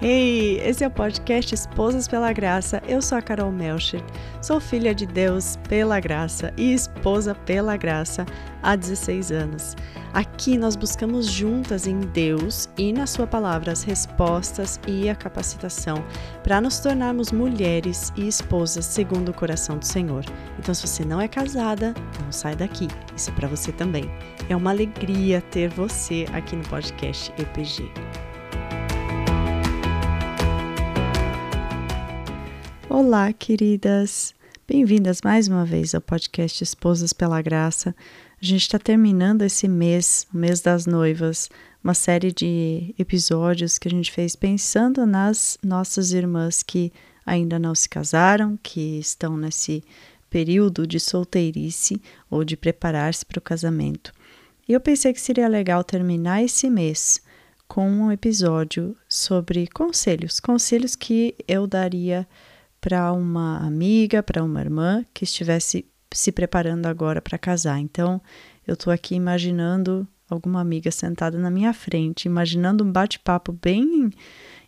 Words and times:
Hey, 0.00 0.60
esse 0.60 0.84
é 0.84 0.86
o 0.86 0.90
podcast 0.92 1.52
Esposas 1.52 2.06
pela 2.06 2.32
Graça. 2.32 2.80
Eu 2.86 3.02
sou 3.02 3.18
a 3.18 3.22
Carol 3.22 3.50
Melcher, 3.50 4.00
sou 4.40 4.60
filha 4.60 4.94
de 4.94 5.04
Deus 5.04 5.58
pela 5.68 5.98
graça 5.98 6.54
e 6.56 6.72
esposa 6.72 7.34
pela 7.34 7.76
graça 7.76 8.24
há 8.62 8.76
16 8.76 9.32
anos. 9.32 9.74
Aqui 10.14 10.56
nós 10.56 10.76
buscamos 10.76 11.26
juntas 11.26 11.88
em 11.88 11.98
Deus 11.98 12.68
e 12.78 12.92
na 12.92 13.08
Sua 13.08 13.26
palavra 13.26 13.72
as 13.72 13.82
respostas 13.82 14.78
e 14.86 15.10
a 15.10 15.16
capacitação 15.16 15.96
para 16.44 16.60
nos 16.60 16.78
tornarmos 16.78 17.32
mulheres 17.32 18.12
e 18.16 18.28
esposas 18.28 18.84
segundo 18.84 19.30
o 19.30 19.34
coração 19.34 19.78
do 19.78 19.84
Senhor. 19.84 20.24
Então, 20.60 20.72
se 20.72 20.86
você 20.86 21.04
não 21.04 21.20
é 21.20 21.26
casada, 21.26 21.92
não 22.22 22.30
sai 22.30 22.54
daqui. 22.54 22.86
Isso 23.16 23.30
é 23.30 23.32
para 23.32 23.48
você 23.48 23.72
também. 23.72 24.08
É 24.48 24.54
uma 24.54 24.70
alegria 24.70 25.40
ter 25.40 25.68
você 25.68 26.24
aqui 26.32 26.54
no 26.54 26.62
podcast 26.68 27.32
EPG. 27.36 27.90
Olá, 33.00 33.32
queridas! 33.32 34.34
Bem-vindas 34.66 35.22
mais 35.22 35.46
uma 35.46 35.64
vez 35.64 35.94
ao 35.94 36.00
podcast 36.00 36.64
Esposas 36.64 37.12
pela 37.12 37.40
Graça. 37.40 37.94
A 38.42 38.44
gente 38.44 38.62
está 38.62 38.76
terminando 38.76 39.42
esse 39.42 39.68
mês, 39.68 40.26
o 40.34 40.36
mês 40.36 40.60
das 40.60 40.84
noivas, 40.84 41.48
uma 41.82 41.94
série 41.94 42.32
de 42.32 42.92
episódios 42.98 43.78
que 43.78 43.86
a 43.86 43.90
gente 43.92 44.10
fez 44.10 44.34
pensando 44.34 45.06
nas 45.06 45.56
nossas 45.62 46.10
irmãs 46.10 46.60
que 46.64 46.92
ainda 47.24 47.56
não 47.56 47.72
se 47.72 47.88
casaram, 47.88 48.58
que 48.60 48.98
estão 48.98 49.36
nesse 49.36 49.84
período 50.28 50.84
de 50.84 50.98
solteirice 50.98 52.02
ou 52.28 52.42
de 52.42 52.56
preparar-se 52.56 53.24
para 53.24 53.38
o 53.38 53.42
casamento. 53.42 54.12
E 54.68 54.72
eu 54.72 54.80
pensei 54.80 55.12
que 55.12 55.20
seria 55.20 55.46
legal 55.46 55.84
terminar 55.84 56.42
esse 56.42 56.68
mês 56.68 57.22
com 57.68 57.88
um 57.88 58.10
episódio 58.10 58.96
sobre 59.08 59.68
conselhos, 59.68 60.40
conselhos 60.40 60.96
que 60.96 61.36
eu 61.46 61.64
daria 61.64 62.26
para 62.80 63.12
uma 63.12 63.58
amiga, 63.58 64.22
para 64.22 64.42
uma 64.42 64.60
irmã 64.60 65.04
que 65.12 65.24
estivesse 65.24 65.86
se 66.12 66.32
preparando 66.32 66.86
agora 66.86 67.20
para 67.20 67.38
casar. 67.38 67.78
Então, 67.78 68.20
eu 68.66 68.74
estou 68.74 68.92
aqui 68.92 69.14
imaginando 69.14 70.06
alguma 70.28 70.60
amiga 70.60 70.90
sentada 70.90 71.38
na 71.38 71.50
minha 71.50 71.72
frente, 71.72 72.26
imaginando 72.26 72.84
um 72.84 72.92
bate-papo 72.92 73.52
bem 73.52 74.10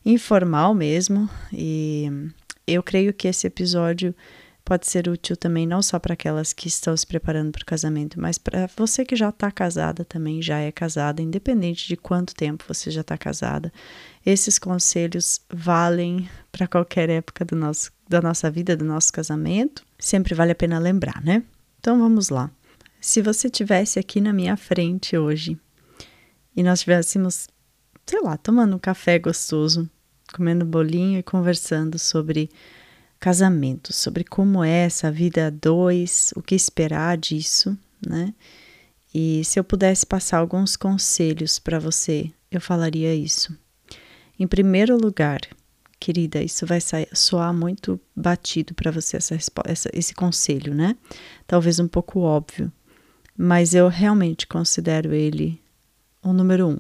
informal 0.04 0.74
mesmo. 0.74 1.28
E 1.52 2.10
eu 2.66 2.82
creio 2.82 3.12
que 3.12 3.28
esse 3.28 3.46
episódio 3.46 4.14
pode 4.70 4.86
ser 4.86 5.08
útil 5.08 5.36
também 5.36 5.66
não 5.66 5.82
só 5.82 5.98
para 5.98 6.12
aquelas 6.12 6.52
que 6.52 6.68
estão 6.68 6.96
se 6.96 7.04
preparando 7.04 7.50
para 7.50 7.62
o 7.62 7.66
casamento, 7.66 8.20
mas 8.20 8.38
para 8.38 8.70
você 8.76 9.04
que 9.04 9.16
já 9.16 9.30
está 9.30 9.50
casada 9.50 10.04
também, 10.04 10.40
já 10.40 10.58
é 10.58 10.70
casada, 10.70 11.20
independente 11.20 11.88
de 11.88 11.96
quanto 11.96 12.36
tempo 12.36 12.62
você 12.68 12.88
já 12.88 13.00
está 13.00 13.18
casada. 13.18 13.72
Esses 14.24 14.60
conselhos 14.60 15.40
valem 15.52 16.30
para 16.52 16.68
qualquer 16.68 17.10
época 17.10 17.44
do 17.44 17.56
nosso 17.56 17.90
da 18.08 18.22
nossa 18.22 18.48
vida, 18.48 18.76
do 18.76 18.84
nosso 18.84 19.12
casamento, 19.12 19.84
sempre 19.98 20.36
vale 20.36 20.52
a 20.52 20.54
pena 20.54 20.78
lembrar, 20.78 21.20
né? 21.20 21.42
Então 21.80 21.98
vamos 21.98 22.28
lá. 22.28 22.48
Se 23.00 23.20
você 23.20 23.50
tivesse 23.50 23.98
aqui 23.98 24.20
na 24.20 24.32
minha 24.32 24.56
frente 24.56 25.18
hoje 25.18 25.58
e 26.54 26.62
nós 26.62 26.78
estivéssemos, 26.78 27.48
sei 28.06 28.20
lá, 28.20 28.36
tomando 28.36 28.76
um 28.76 28.78
café 28.78 29.18
gostoso, 29.18 29.90
comendo 30.32 30.64
bolinho 30.64 31.18
e 31.18 31.24
conversando 31.24 31.98
sobre 31.98 32.48
casamento, 33.20 33.92
sobre 33.92 34.24
como 34.24 34.64
é 34.64 34.86
essa 34.86 35.12
vida 35.12 35.48
a 35.48 35.50
dois, 35.50 36.32
o 36.34 36.42
que 36.42 36.54
esperar 36.54 37.18
disso, 37.18 37.78
né? 38.04 38.34
E 39.14 39.44
se 39.44 39.60
eu 39.60 39.64
pudesse 39.64 40.06
passar 40.06 40.38
alguns 40.38 40.76
conselhos 40.76 41.58
para 41.58 41.78
você, 41.78 42.30
eu 42.50 42.60
falaria 42.60 43.14
isso. 43.14 43.54
Em 44.38 44.46
primeiro 44.46 44.96
lugar, 44.96 45.40
querida, 45.98 46.42
isso 46.42 46.64
vai 46.64 46.78
soar 47.12 47.52
muito 47.52 48.00
batido 48.16 48.72
para 48.72 48.90
você, 48.90 49.18
essa, 49.18 49.36
essa, 49.66 49.90
esse 49.92 50.14
conselho, 50.14 50.74
né? 50.74 50.96
Talvez 51.46 51.78
um 51.78 51.88
pouco 51.88 52.20
óbvio, 52.20 52.72
mas 53.36 53.74
eu 53.74 53.88
realmente 53.88 54.46
considero 54.46 55.12
ele 55.12 55.60
o 56.22 56.32
número 56.32 56.68
um. 56.68 56.78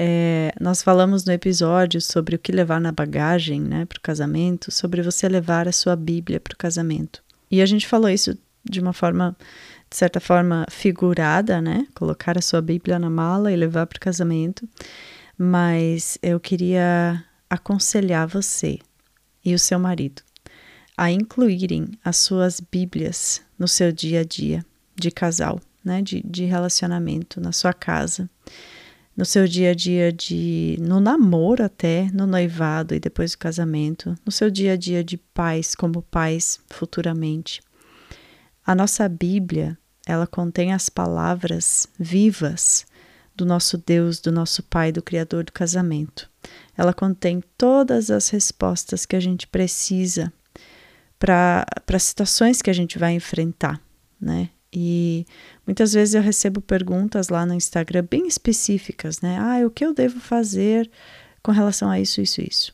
É, 0.00 0.52
nós 0.60 0.80
falamos 0.80 1.24
no 1.24 1.32
episódio 1.32 2.00
sobre 2.00 2.36
o 2.36 2.38
que 2.38 2.52
levar 2.52 2.80
na 2.80 2.92
bagagem 2.92 3.60
né, 3.60 3.84
para 3.84 3.98
o 3.98 4.00
casamento, 4.00 4.70
sobre 4.70 5.02
você 5.02 5.28
levar 5.28 5.66
a 5.66 5.72
sua 5.72 5.96
Bíblia 5.96 6.38
para 6.38 6.54
o 6.54 6.56
casamento. 6.56 7.20
E 7.50 7.60
a 7.60 7.66
gente 7.66 7.84
falou 7.84 8.08
isso 8.08 8.38
de 8.62 8.78
uma 8.78 8.92
forma, 8.92 9.36
de 9.90 9.96
certa 9.96 10.20
forma, 10.20 10.64
figurada, 10.70 11.60
né? 11.60 11.84
Colocar 11.96 12.38
a 12.38 12.40
sua 12.40 12.62
Bíblia 12.62 12.96
na 12.96 13.10
mala 13.10 13.50
e 13.50 13.56
levar 13.56 13.88
para 13.88 13.96
o 13.96 14.00
casamento. 14.00 14.68
Mas 15.36 16.16
eu 16.22 16.38
queria 16.38 17.24
aconselhar 17.50 18.28
você 18.28 18.78
e 19.44 19.52
o 19.52 19.58
seu 19.58 19.80
marido 19.80 20.22
a 20.96 21.10
incluírem 21.10 21.88
as 22.04 22.18
suas 22.18 22.60
Bíblias 22.60 23.42
no 23.58 23.66
seu 23.66 23.90
dia 23.90 24.20
a 24.20 24.24
dia 24.24 24.64
de 24.94 25.10
casal, 25.10 25.60
né, 25.84 26.02
de, 26.02 26.22
de 26.24 26.44
relacionamento 26.44 27.40
na 27.40 27.50
sua 27.50 27.72
casa, 27.72 28.30
no 29.18 29.24
seu 29.24 29.48
dia 29.48 29.72
a 29.72 29.74
dia 29.74 30.12
de 30.12 30.78
no 30.80 31.00
namoro 31.00 31.64
até, 31.64 32.08
no 32.14 32.24
noivado 32.24 32.94
e 32.94 33.00
depois 33.00 33.32
do 33.32 33.38
casamento, 33.38 34.14
no 34.24 34.30
seu 34.30 34.48
dia 34.48 34.74
a 34.74 34.76
dia 34.76 35.02
de 35.02 35.16
pais 35.16 35.74
como 35.74 36.02
pais 36.02 36.60
futuramente. 36.70 37.60
A 38.64 38.76
nossa 38.76 39.08
Bíblia, 39.08 39.76
ela 40.06 40.24
contém 40.24 40.72
as 40.72 40.88
palavras 40.88 41.88
vivas 41.98 42.86
do 43.34 43.44
nosso 43.44 43.76
Deus, 43.76 44.20
do 44.20 44.30
nosso 44.30 44.62
Pai, 44.62 44.92
do 44.92 45.02
Criador 45.02 45.42
do 45.42 45.52
casamento. 45.52 46.30
Ela 46.76 46.94
contém 46.94 47.42
todas 47.56 48.12
as 48.12 48.28
respostas 48.28 49.04
que 49.04 49.16
a 49.16 49.20
gente 49.20 49.48
precisa 49.48 50.32
para 51.18 51.66
situações 51.98 52.62
que 52.62 52.70
a 52.70 52.72
gente 52.72 53.00
vai 53.00 53.14
enfrentar, 53.14 53.80
né? 54.20 54.50
E 54.72 55.26
muitas 55.66 55.92
vezes 55.92 56.14
eu 56.14 56.22
recebo 56.22 56.60
perguntas 56.60 57.28
lá 57.28 57.46
no 57.46 57.54
Instagram 57.54 58.06
bem 58.08 58.26
específicas, 58.26 59.20
né? 59.20 59.38
Ah, 59.38 59.66
o 59.66 59.70
que 59.70 59.84
eu 59.84 59.94
devo 59.94 60.20
fazer 60.20 60.90
com 61.42 61.52
relação 61.52 61.90
a 61.90 61.98
isso, 61.98 62.20
isso, 62.20 62.40
isso? 62.40 62.72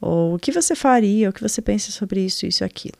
Ou 0.00 0.34
o 0.34 0.38
que 0.38 0.50
você 0.50 0.74
faria, 0.74 1.30
o 1.30 1.32
que 1.32 1.40
você 1.40 1.62
pensa 1.62 1.92
sobre 1.92 2.24
isso, 2.24 2.44
isso, 2.44 2.64
aquilo? 2.64 2.98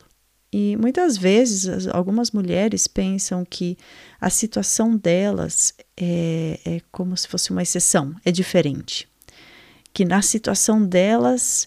E 0.52 0.76
muitas 0.76 1.16
vezes 1.16 1.88
algumas 1.88 2.30
mulheres 2.30 2.86
pensam 2.86 3.44
que 3.44 3.76
a 4.20 4.28
situação 4.28 4.94
delas 4.96 5.74
é, 5.96 6.60
é 6.64 6.80
como 6.92 7.16
se 7.16 7.26
fosse 7.26 7.50
uma 7.50 7.62
exceção, 7.62 8.14
é 8.24 8.30
diferente. 8.30 9.08
Que 9.94 10.04
na 10.04 10.20
situação 10.20 10.84
delas 10.84 11.66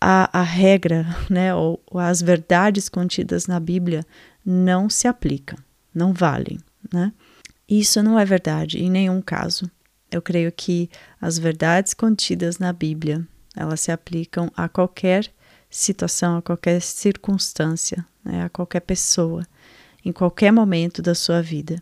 a, 0.00 0.40
a 0.40 0.42
regra, 0.42 1.06
né, 1.30 1.54
ou, 1.54 1.80
ou 1.86 2.00
as 2.00 2.20
verdades 2.20 2.88
contidas 2.88 3.46
na 3.46 3.60
Bíblia 3.60 4.04
não 4.44 4.90
se 4.90 5.06
aplicam, 5.06 5.58
não 5.94 6.12
valem, 6.12 6.58
né? 6.92 7.12
Isso 7.68 8.02
não 8.02 8.18
é 8.18 8.24
verdade 8.24 8.82
em 8.82 8.90
nenhum 8.90 9.22
caso. 9.22 9.70
Eu 10.10 10.20
creio 10.20 10.50
que 10.50 10.90
as 11.20 11.38
verdades 11.38 11.94
contidas 11.94 12.58
na 12.58 12.72
Bíblia, 12.72 13.24
elas 13.56 13.80
se 13.80 13.92
aplicam 13.92 14.50
a 14.56 14.68
qualquer 14.68 15.30
situação, 15.70 16.38
a 16.38 16.42
qualquer 16.42 16.80
circunstância, 16.82 18.04
né, 18.24 18.42
a 18.42 18.48
qualquer 18.48 18.80
pessoa, 18.80 19.46
em 20.04 20.10
qualquer 20.10 20.50
momento 20.50 21.00
da 21.00 21.14
sua 21.14 21.40
vida. 21.40 21.80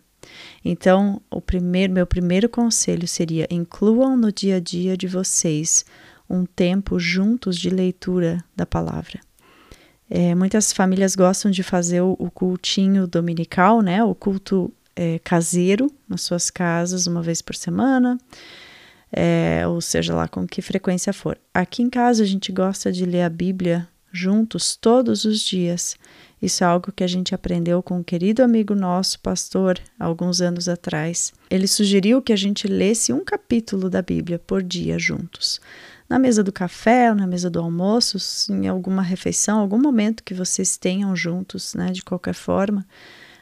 Então, 0.63 1.21
o 1.31 1.41
primeiro, 1.41 1.91
meu 1.91 2.05
primeiro 2.05 2.47
conselho 2.47 3.07
seria: 3.07 3.47
incluam 3.49 4.15
no 4.15 4.31
dia 4.31 4.57
a 4.57 4.59
dia 4.59 4.95
de 4.95 5.07
vocês 5.07 5.83
um 6.29 6.45
tempo 6.45 6.99
juntos 6.99 7.57
de 7.57 7.69
leitura 7.69 8.43
da 8.55 8.65
palavra. 8.65 9.19
É, 10.09 10.33
muitas 10.33 10.73
famílias 10.73 11.15
gostam 11.15 11.51
de 11.51 11.61
fazer 11.61 12.01
o, 12.01 12.15
o 12.17 12.31
cultinho 12.31 13.05
dominical, 13.05 13.81
né, 13.81 14.03
o 14.03 14.15
culto 14.15 14.73
é, 14.95 15.19
caseiro 15.19 15.91
nas 16.07 16.21
suas 16.21 16.49
casas 16.49 17.05
uma 17.05 17.21
vez 17.21 17.41
por 17.41 17.55
semana 17.55 18.17
é, 19.11 19.63
ou 19.67 19.81
seja 19.81 20.13
lá 20.13 20.27
com 20.27 20.47
que 20.47 20.61
frequência 20.61 21.11
for. 21.11 21.37
Aqui 21.53 21.81
em 21.81 21.89
casa 21.89 22.23
a 22.23 22.25
gente 22.25 22.51
gosta 22.51 22.91
de 22.91 23.05
ler 23.05 23.23
a 23.23 23.29
Bíblia 23.29 23.87
juntos 24.11 24.75
todos 24.75 25.25
os 25.25 25.41
dias. 25.41 25.95
Isso 26.41 26.63
é 26.63 26.67
algo 26.67 26.91
que 26.91 27.03
a 27.03 27.07
gente 27.07 27.35
aprendeu 27.35 27.83
com 27.83 27.97
um 27.97 28.03
querido 28.03 28.41
amigo 28.41 28.73
nosso, 28.73 29.19
pastor, 29.19 29.77
alguns 29.99 30.41
anos 30.41 30.69
atrás. 30.69 31.33
Ele 31.49 31.67
sugeriu 31.67 32.21
que 32.21 32.31
a 32.31 32.35
gente 32.35 32.67
lesse 32.67 33.11
um 33.11 33.23
capítulo 33.23 33.89
da 33.89 34.01
Bíblia 34.01 34.39
por 34.39 34.63
dia 34.63 34.97
juntos. 34.97 35.59
Na 36.09 36.17
mesa 36.17 36.43
do 36.43 36.51
café, 36.51 37.13
na 37.13 37.27
mesa 37.27 37.49
do 37.49 37.59
almoço, 37.59 38.17
em 38.51 38.67
alguma 38.67 39.03
refeição, 39.03 39.59
algum 39.59 39.79
momento 39.79 40.23
que 40.23 40.33
vocês 40.33 40.75
tenham 40.75 41.15
juntos, 41.15 41.75
né, 41.75 41.91
de 41.91 42.01
qualquer 42.01 42.33
forma, 42.33 42.83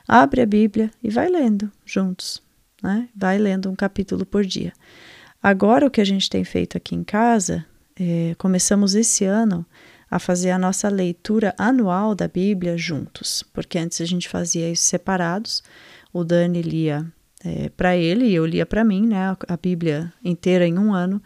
abre 0.05 0.41
a 0.41 0.45
Bíblia 0.45 0.91
e 1.01 1.09
vai 1.09 1.29
lendo 1.29 1.71
juntos, 1.85 2.43
né? 2.83 3.07
Vai 3.15 3.37
lendo 3.37 3.69
um 3.69 3.75
capítulo 3.75 4.25
por 4.25 4.45
dia. 4.45 4.73
Agora, 5.41 5.87
o 5.87 5.91
que 5.91 6.01
a 6.01 6.05
gente 6.05 6.29
tem 6.29 6.43
feito 6.43 6.75
aqui 6.75 6.93
em 6.93 7.03
casa, 7.03 7.65
é, 7.97 8.35
começamos 8.37 8.95
esse 8.95 9.23
ano 9.23 9.65
a 10.09 10.19
fazer 10.19 10.51
a 10.51 10.59
nossa 10.59 10.89
leitura 10.89 11.53
anual 11.57 12.15
da 12.15 12.27
Bíblia 12.27 12.77
juntos, 12.77 13.43
porque 13.53 13.77
antes 13.77 14.01
a 14.01 14.05
gente 14.05 14.27
fazia 14.27 14.69
isso 14.69 14.83
separados. 14.83 15.63
O 16.13 16.23
Dani 16.23 16.61
lia 16.61 17.05
é, 17.43 17.69
para 17.69 17.95
ele 17.95 18.25
e 18.25 18.35
eu 18.35 18.45
lia 18.45 18.65
para 18.65 18.83
mim, 18.83 19.07
né, 19.07 19.35
a 19.47 19.57
Bíblia 19.57 20.11
inteira 20.23 20.65
em 20.67 20.77
um 20.77 20.93
ano. 20.93 21.21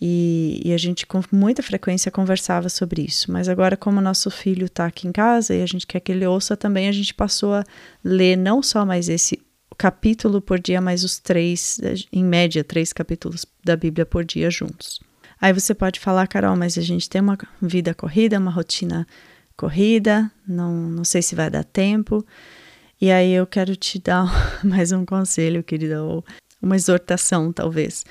E, 0.00 0.60
e, 0.64 0.72
a 0.72 0.76
gente 0.76 1.04
com 1.04 1.20
muita 1.32 1.60
frequência 1.60 2.10
conversava 2.10 2.68
sobre 2.68 3.02
isso. 3.02 3.32
Mas 3.32 3.48
agora, 3.48 3.76
como 3.76 4.00
nosso 4.00 4.30
filho 4.30 4.66
está 4.66 4.86
aqui 4.86 5.08
em 5.08 5.12
casa 5.12 5.54
e 5.54 5.62
a 5.62 5.66
gente 5.66 5.86
quer 5.86 5.98
que 5.98 6.12
ele 6.12 6.24
ouça 6.24 6.56
também, 6.56 6.88
a 6.88 6.92
gente 6.92 7.12
passou 7.12 7.54
a 7.54 7.64
ler 8.04 8.36
não 8.36 8.62
só 8.62 8.86
mais 8.86 9.08
esse 9.08 9.40
capítulo 9.76 10.40
por 10.40 10.60
dia, 10.60 10.80
mas 10.80 11.02
os 11.02 11.18
três, 11.18 11.80
em 12.12 12.24
média, 12.24 12.62
três 12.62 12.92
capítulos 12.92 13.44
da 13.64 13.76
Bíblia 13.76 14.06
por 14.06 14.24
dia 14.24 14.50
juntos. 14.50 15.00
Aí 15.40 15.52
você 15.52 15.74
pode 15.74 16.00
falar, 16.00 16.26
Carol, 16.26 16.56
mas 16.56 16.76
a 16.76 16.82
gente 16.82 17.08
tem 17.08 17.20
uma 17.20 17.38
vida 17.62 17.94
corrida, 17.94 18.38
uma 18.38 18.50
rotina 18.50 19.06
corrida, 19.56 20.30
não, 20.46 20.74
não 20.74 21.04
sei 21.04 21.22
se 21.22 21.34
vai 21.34 21.50
dar 21.50 21.64
tempo. 21.64 22.24
E 23.00 23.12
aí 23.12 23.32
eu 23.32 23.46
quero 23.46 23.76
te 23.76 24.00
dar 24.00 24.26
mais 24.64 24.90
um 24.90 25.04
conselho, 25.04 25.62
querida, 25.62 26.02
ou 26.02 26.24
uma 26.60 26.76
exortação, 26.76 27.52
talvez, 27.52 28.04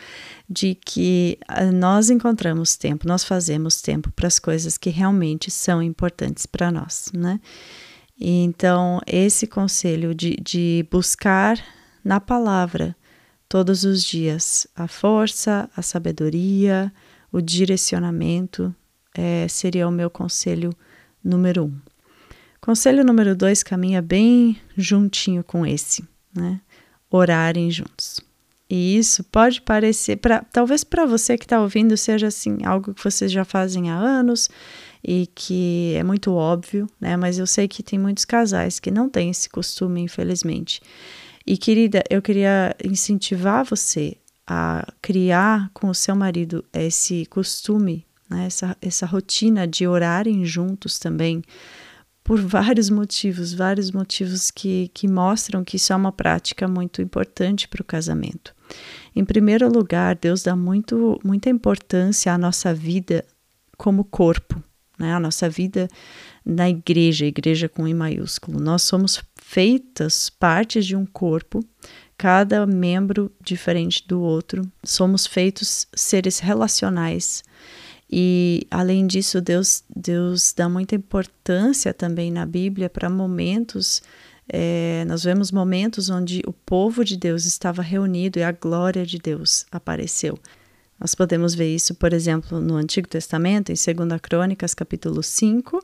de 0.50 0.76
que 0.76 1.38
ah, 1.48 1.72
nós 1.72 2.10
encontramos 2.10 2.76
tempo, 2.76 3.08
nós 3.08 3.24
fazemos 3.24 3.82
tempo 3.82 4.12
para 4.12 4.28
as 4.28 4.40
coisas 4.40 4.78
que 4.78 4.90
realmente 4.90 5.52
são 5.52 5.82
importantes 5.82 6.46
para 6.46 6.72
nós, 6.72 7.12
né? 7.14 7.40
Então, 8.20 9.00
esse 9.06 9.46
conselho 9.46 10.16
de, 10.16 10.36
de 10.38 10.88
buscar 10.90 11.64
na 12.04 12.20
palavra 12.20 12.96
todos 13.48 13.84
os 13.84 14.04
dias 14.04 14.66
a 14.76 14.88
força, 14.88 15.70
a 15.76 15.82
sabedoria, 15.82 16.92
o 17.32 17.42
direcionamento, 17.42 18.74
é, 19.14 19.48
seria 19.48 19.88
o 19.88 19.92
meu 19.92 20.10
conselho 20.10 20.74
número 21.24 21.66
um. 21.66 21.78
Conselho 22.60 23.04
número 23.04 23.36
dois 23.36 23.62
caminha 23.62 24.02
bem 24.02 24.60
juntinho 24.76 25.44
com 25.44 25.66
esse, 25.66 26.04
né? 26.36 26.60
Orarem 27.10 27.70
juntos. 27.72 28.27
E 28.70 28.98
isso 28.98 29.24
pode 29.24 29.62
parecer, 29.62 30.18
pra, 30.18 30.44
talvez 30.52 30.84
para 30.84 31.06
você 31.06 31.38
que 31.38 31.46
está 31.46 31.62
ouvindo, 31.62 31.96
seja 31.96 32.28
assim, 32.28 32.58
algo 32.66 32.94
que 32.94 33.04
vocês 33.04 33.32
já 33.32 33.46
fazem 33.46 33.90
há 33.90 33.96
anos 33.96 34.50
e 35.04 35.28
que 35.34 35.94
é 35.96 36.04
muito 36.04 36.34
óbvio, 36.34 36.88
né? 37.00 37.16
Mas 37.16 37.40
eu 37.40 37.48
sei 37.48 37.68
que 37.68 37.82
tem 37.82 37.98
muitos 37.98 38.26
casais 38.26 38.80
que 38.80 38.92
não 38.92 39.08
têm 39.10 39.30
esse 39.30 39.50
costume, 39.50 40.02
infelizmente. 40.02 40.82
E 41.46 41.58
querida, 41.58 42.04
eu 42.10 42.22
queria 42.22 42.76
incentivar 42.84 43.64
você 43.64 44.18
a 44.46 44.86
criar 45.02 45.70
com 45.74 45.88
o 45.88 45.96
seu 45.96 46.16
marido 46.16 46.64
esse 46.74 47.26
costume, 47.28 48.06
né? 48.30 48.48
essa, 48.48 48.76
essa 48.82 49.06
rotina 49.06 49.66
de 49.66 49.88
orarem 49.88 50.44
juntos 50.44 51.00
também 51.00 51.42
por 52.22 52.42
vários 52.42 52.90
motivos, 52.90 53.54
vários 53.54 53.92
motivos 53.92 54.52
que, 54.52 54.92
que 54.94 55.08
mostram 55.08 55.64
que 55.64 55.78
isso 55.78 55.94
é 55.94 55.96
uma 55.96 56.12
prática 56.12 56.68
muito 56.68 57.02
importante 57.02 57.66
para 57.70 57.82
o 57.82 57.86
casamento. 57.86 58.54
Em 59.16 59.26
primeiro 59.26 59.72
lugar, 59.72 60.16
Deus 60.16 60.44
dá 60.44 60.56
muito, 60.56 61.20
muita 61.24 61.50
importância 61.50 62.34
à 62.34 62.38
nossa 62.38 62.74
vida 62.74 63.26
como 63.78 64.04
corpo, 64.04 64.62
né? 64.98 65.14
a 65.14 65.20
nossa 65.20 65.50
vida 65.50 65.88
na 66.46 66.70
igreja, 66.70 67.26
igreja 67.26 67.68
com 67.68 67.88
I 67.88 67.94
maiúsculo. 67.94 68.60
Nós 68.60 68.84
somos 68.84 69.22
feitas 69.36 70.30
partes 70.30 70.86
de 70.86 70.96
um 70.96 71.06
corpo, 71.06 71.64
cada 72.18 72.66
membro 72.66 73.32
diferente 73.44 74.08
do 74.08 74.22
outro, 74.22 74.64
somos 74.84 75.26
feitos 75.26 75.88
seres 75.96 76.40
relacionais 76.40 77.44
e 78.10 78.66
além 78.72 79.06
disso, 79.06 79.42
Deus, 79.42 79.84
Deus 79.94 80.54
dá 80.54 80.70
muita 80.70 80.96
importância 80.96 81.94
também 81.94 82.32
na 82.32 82.46
Bíblia 82.46 82.90
para 82.90 83.10
momentos. 83.10 84.02
É, 84.50 85.04
nós 85.08 85.24
vemos 85.24 85.52
momentos 85.52 86.10
onde 86.10 86.42
o 86.48 86.54
povo 86.54 87.04
de 87.04 87.18
Deus 87.18 87.46
estava 87.46 87.82
reunido 87.82 88.40
e 88.40 88.44
a 88.44 88.52
glória 88.52 89.06
de 89.06 89.18
Deus 89.18 89.66
apareceu. 89.72 90.38
Nós 91.00 91.14
podemos 91.14 91.54
ver 91.54 91.74
isso, 91.74 91.94
por 91.94 92.12
exemplo, 92.14 92.60
no 92.60 92.76
Antigo 92.76 93.08
Testamento, 93.08 93.72
em 93.72 93.76
2 93.76 94.20
Crônicas, 94.22 94.74
capítulo 94.74 95.22
5, 95.22 95.80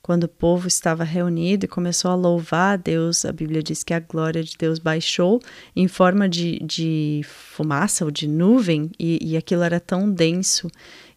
quando 0.00 0.24
o 0.24 0.28
povo 0.28 0.68
estava 0.68 1.04
reunido 1.04 1.64
e 1.64 1.68
começou 1.68 2.10
a 2.10 2.14
louvar 2.14 2.74
a 2.74 2.76
Deus, 2.76 3.24
a 3.24 3.32
Bíblia 3.32 3.62
diz 3.62 3.82
que 3.82 3.94
a 3.94 4.00
glória 4.00 4.42
de 4.42 4.56
Deus 4.56 4.78
baixou 4.78 5.40
em 5.74 5.88
forma 5.88 6.28
de, 6.28 6.58
de 6.60 7.22
fumaça 7.24 8.04
ou 8.04 8.10
de 8.10 8.28
nuvem, 8.28 8.90
e, 8.98 9.18
e 9.22 9.36
aquilo 9.36 9.62
era 9.62 9.80
tão 9.80 10.10
denso 10.10 10.68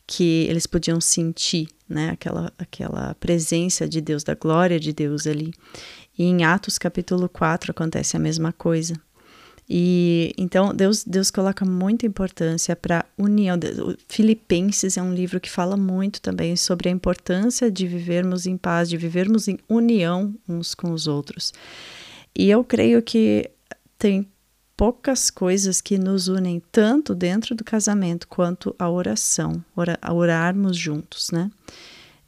que 0.08 0.46
eles 0.48 0.68
podiam 0.68 1.02
sentir, 1.02 1.68
né, 1.90 2.12
aquela, 2.12 2.54
aquela 2.60 3.16
presença 3.16 3.88
de 3.88 4.02
Deus, 4.02 4.24
da 4.24 4.36
glória 4.36 4.80
de 4.80 4.94
Deus 4.94 5.26
ali. 5.26 5.52
E 6.18 6.24
em 6.24 6.44
Atos 6.44 6.78
capítulo 6.78 7.28
4 7.28 7.72
acontece 7.72 8.16
a 8.16 8.20
mesma 8.20 8.54
coisa. 8.54 8.96
E 9.68 10.32
então 10.38 10.74
Deus, 10.74 11.04
Deus 11.04 11.32
coloca 11.32 11.66
muita 11.66 12.06
importância 12.06 12.76
para 12.76 13.04
união. 13.18 13.58
Filipenses 14.08 14.96
é 14.96 15.02
um 15.02 15.14
livro 15.14 15.40
que 15.40 15.50
fala 15.50 15.76
muito 15.76 16.22
também 16.22 16.56
sobre 16.56 16.88
a 16.88 16.92
importância 16.92 17.72
de 17.72 17.88
vivermos 17.88 18.46
em 18.46 18.58
paz, 18.58 18.88
de 18.88 18.98
vivermos 18.98 19.48
em 19.48 19.58
união 19.68 20.36
uns 20.48 20.76
com 20.76 20.92
os 20.92 21.08
outros. 21.08 21.52
E 22.36 22.50
eu 22.50 22.64
creio 22.64 23.02
que 23.02 23.50
tem 23.98 24.28
poucas 24.78 25.32
coisas 25.32 25.82
que 25.82 25.98
nos 25.98 26.28
unem 26.28 26.62
tanto 26.72 27.16
dentro 27.16 27.56
do 27.56 27.64
casamento 27.64 28.28
quanto 28.28 28.76
a 28.78 28.90
oração, 28.90 29.64
ora, 29.76 29.98
a 30.02 30.14
orarmos 30.14 30.78
juntos, 30.78 31.32
né? 31.32 31.50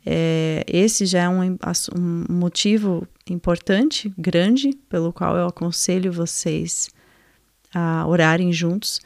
É, 0.09 0.63
esse 0.65 1.05
já 1.05 1.23
é 1.23 1.27
um, 1.27 1.41
um 1.41 2.33
motivo 2.33 3.05
importante, 3.29 4.09
grande, 4.17 4.69
pelo 4.87 5.11
qual 5.11 5.35
eu 5.35 5.47
aconselho 5.47 6.13
vocês 6.13 6.89
a 7.73 8.07
orarem 8.07 8.53
juntos. 8.53 9.01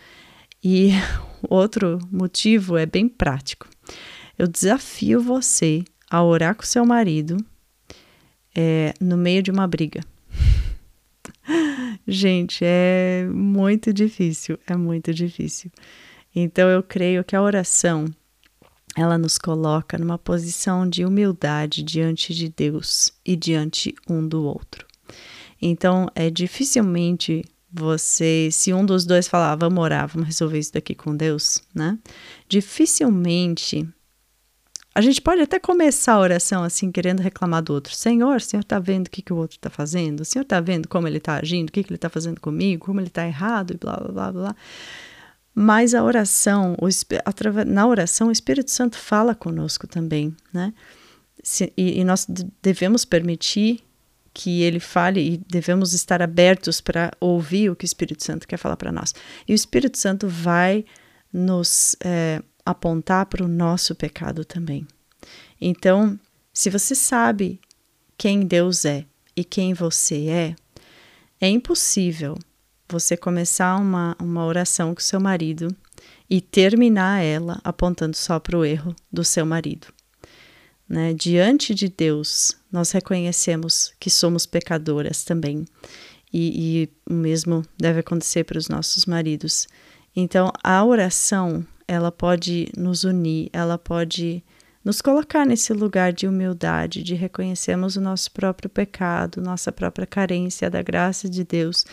E 0.63 0.92
outro 1.50 1.98
motivo 2.12 2.77
é 2.77 2.86
bem 2.86 3.09
prático. 3.09 3.68
Eu 4.38 4.48
desafio 4.48 5.19
você 5.19 5.83
a 6.07 6.24
orar 6.24 6.53
com 6.53 6.62
seu 6.62 6.86
marido 6.86 7.36
é, 8.56 8.94
no 9.01 9.18
meio 9.18 9.42
de 9.42 9.50
uma 9.50 9.65
briga. 9.65 10.01
Gente, 12.07 12.59
é 12.63 13.25
muito 13.27 13.92
difícil, 13.92 14.59
é 14.68 14.75
muito 14.75 15.12
difícil. 15.12 15.71
Então 16.36 16.69
eu 16.69 16.83
creio 16.83 17.24
que 17.24 17.36
a 17.36 17.42
oração 17.42 18.06
ela 18.95 19.17
nos 19.17 19.38
coloca 19.38 19.97
numa 19.97 20.17
posição 20.17 20.88
de 20.88 21.05
humildade 21.05 21.83
diante 21.83 22.33
de 22.33 22.49
Deus 22.49 23.11
e 23.25 23.35
diante 23.35 23.95
um 24.09 24.27
do 24.27 24.43
outro. 24.43 24.85
Então 25.61 26.07
é 26.15 26.29
dificilmente 26.29 27.43
você, 27.71 28.50
se 28.51 28.74
um 28.74 28.86
dos 28.86 29.05
dois 29.05 29.27
falar, 29.27 29.53
ah, 29.53 29.55
vamos 29.55 29.81
orar, 29.81 30.07
vamos 30.07 30.27
resolver 30.27 30.60
isso 30.60 30.74
daqui 30.74 30.93
com 30.93 31.15
Deus, 31.15 31.62
né? 31.74 31.98
Dificilmente 32.50 33.88
a 34.93 35.00
gente 35.00 35.21
pode 35.21 35.41
até 35.41 35.57
começar 35.57 36.13
a 36.13 36.19
oração 36.19 36.65
assim, 36.65 36.91
querendo 36.91 37.21
reclamar 37.21 37.63
do 37.63 37.74
outro. 37.74 37.95
Senhor, 37.95 38.36
o 38.36 38.41
Senhor 38.41 38.62
está 38.62 38.77
vendo 38.77 39.07
o 39.07 39.10
que, 39.10 39.21
que 39.21 39.31
o 39.31 39.38
outro 39.38 39.55
está 39.55 39.69
fazendo? 39.69 40.19
O 40.19 40.25
Senhor 40.25 40.43
está 40.43 40.60
vendo 40.60 40.89
como 40.89 41.07
ele 41.07 41.17
está 41.17 41.38
agindo? 41.38 41.69
O 41.69 41.71
que, 41.71 41.81
que 41.81 41.89
ele 41.89 41.95
está 41.95 42.10
fazendo 42.10 42.41
comigo? 42.41 42.86
Como 42.86 43.00
ele 43.00 43.07
está 43.07 43.25
errado? 43.25 43.71
E 43.71 43.77
blá, 43.77 43.95
blá, 43.95 44.12
blá, 44.12 44.31
blá. 44.33 44.55
Mas 45.53 45.93
a 45.93 46.03
oração, 46.03 46.77
o, 46.79 46.88
na 47.65 47.88
oração, 47.88 48.29
o 48.29 48.31
Espírito 48.31 48.72
Santo 48.72 48.98
fala 48.98 49.36
conosco 49.36 49.86
também, 49.86 50.36
né? 50.53 50.74
Se, 51.43 51.74
e, 51.75 52.00
e 52.00 52.03
nós 52.03 52.25
devemos 52.62 53.03
permitir 53.03 53.84
que 54.34 54.62
ele 54.62 54.79
fale 54.79 55.34
e 55.34 55.38
devemos 55.38 55.93
estar 55.93 56.22
abertos 56.22 56.79
para 56.79 57.12
ouvir 57.20 57.70
o 57.70 57.75
que 57.75 57.84
o 57.84 57.86
Espírito 57.86 58.24
Santo 58.24 58.48
quer 58.48 58.58
falar 58.58 58.77
para 58.77 58.91
nós. 58.91 59.13
E 59.48 59.51
o 59.51 59.55
Espírito 59.55 59.98
Santo 59.98 60.27
vai 60.27 60.86
nos 61.34 61.96
é, 62.03 62.41
apontar 62.65 63.25
para 63.25 63.43
o 63.43 63.48
nosso 63.48 63.93
pecado 63.93 64.46
também. 64.46 64.88
Então, 65.60 66.20
se 66.53 66.70
você 66.70 66.96
sabe 66.96 67.60
quem 68.17 68.41
Deus 68.41 68.86
é 68.86 69.05
e 69.36 69.43
quem 69.43 69.74
você 69.74 70.27
é, 70.27 70.55
é 71.39 71.50
impossível 71.50 72.38
você 72.91 73.15
começar 73.15 73.77
uma, 73.77 74.15
uma 74.19 74.45
oração 74.45 74.93
com 74.93 75.01
seu 75.01 75.19
marido 75.19 75.74
e 76.29 76.41
terminar 76.41 77.24
ela 77.24 77.60
apontando 77.63 78.15
só 78.15 78.39
para 78.39 78.57
o 78.57 78.65
erro 78.65 78.95
do 79.12 79.24
seu 79.24 79.45
marido. 79.45 79.88
Né? 80.88 81.13
Diante 81.13 81.74
de 81.74 81.88
Deus, 81.88 82.57
nós 82.71 82.91
reconhecemos 82.91 83.93
que 84.00 84.10
somos 84.10 84.45
pecadoras 84.45 85.24
também, 85.24 85.65
e, 86.33 86.83
e 86.83 86.89
o 87.10 87.13
mesmo 87.13 87.65
deve 87.77 88.00
acontecer 88.00 88.43
para 88.43 88.57
os 88.57 88.67
nossos 88.69 89.05
maridos. 89.05 89.67
Então, 90.15 90.51
a 90.63 90.83
oração 90.83 91.65
ela 91.88 92.12
pode 92.12 92.69
nos 92.77 93.03
unir, 93.03 93.50
ela 93.51 93.77
pode 93.77 94.43
nos 94.83 95.01
colocar 95.01 95.45
nesse 95.45 95.74
lugar 95.74 96.12
de 96.12 96.27
humildade, 96.27 97.03
de 97.03 97.13
reconhecermos 97.13 97.95
o 97.95 98.01
nosso 98.01 98.31
próprio 98.31 98.69
pecado, 98.69 99.41
nossa 99.41 99.71
própria 99.71 100.07
carência 100.07 100.69
da 100.69 100.81
graça 100.81 101.29
de 101.29 101.43
Deus 101.43 101.86